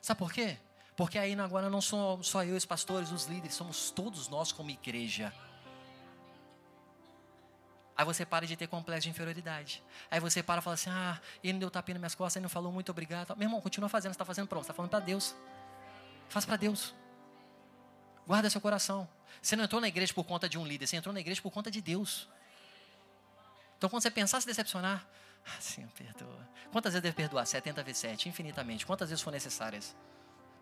[0.00, 0.58] Sabe por quê?
[1.00, 4.68] Porque aí agora não sou só eu, os pastores, os líderes, somos todos nós como
[4.68, 5.32] igreja.
[7.96, 9.82] Aí você para de ter complexo de inferioridade.
[10.10, 12.42] Aí você para e fala assim: ah, ele não deu tapinha nas minhas costas, ele
[12.42, 13.34] não falou muito obrigado.
[13.34, 15.34] Meu irmão, continua fazendo, você está fazendo pronto, você está falando para Deus.
[16.28, 16.94] Faz para Deus.
[18.26, 19.08] Guarda seu coração.
[19.40, 21.50] Você não entrou na igreja por conta de um líder, você entrou na igreja por
[21.50, 22.28] conta de Deus.
[23.78, 25.08] Então, quando você pensar se decepcionar,
[25.46, 26.46] ah, Senhor, perdoa.
[26.70, 27.46] Quantas vezes deve perdoar?
[27.46, 28.84] 70 vezes 7, infinitamente.
[28.84, 29.96] Quantas vezes for necessárias?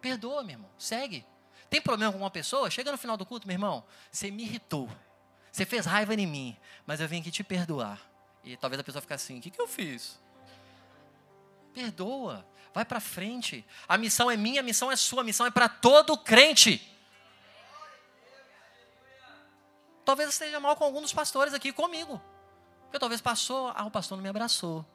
[0.00, 0.70] Perdoa, meu irmão.
[0.78, 1.24] Segue.
[1.68, 2.70] Tem problema com uma pessoa?
[2.70, 3.84] Chega no final do culto, meu irmão.
[4.10, 4.88] Você me irritou.
[5.52, 6.56] Você fez raiva em mim.
[6.86, 8.00] Mas eu vim aqui te perdoar.
[8.42, 10.18] E talvez a pessoa fique assim: o que, que eu fiz?
[11.74, 12.46] Perdoa.
[12.72, 13.66] Vai para frente.
[13.86, 16.94] A missão é minha, a missão é sua, a missão é para todo crente.
[20.04, 22.22] Talvez esteja mal com algum dos pastores aqui comigo.
[22.84, 24.86] Porque talvez passou, ah, o pastor não me abraçou.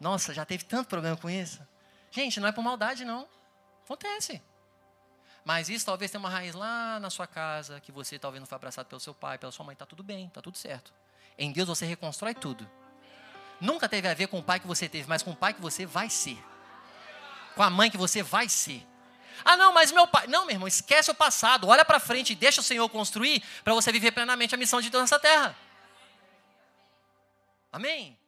[0.00, 1.60] Nossa, já teve tanto problema com isso.
[2.10, 3.28] Gente, não é por maldade, não.
[3.84, 4.42] Acontece.
[5.44, 8.56] Mas isso talvez tenha uma raiz lá na sua casa, que você talvez não foi
[8.56, 9.72] abraçado pelo seu pai, pela sua mãe.
[9.72, 10.92] Está tudo bem, está tudo certo.
[11.36, 12.68] Em Deus você reconstrói tudo.
[13.60, 15.60] Nunca teve a ver com o pai que você teve, mas com o pai que
[15.60, 16.38] você vai ser.
[17.56, 18.86] Com a mãe que você vai ser.
[19.44, 20.26] Ah, não, mas meu pai.
[20.26, 21.66] Não, meu irmão, esquece o passado.
[21.66, 24.90] Olha para frente e deixa o Senhor construir para você viver plenamente a missão de
[24.90, 25.56] Deus nessa terra.
[27.72, 28.18] Amém?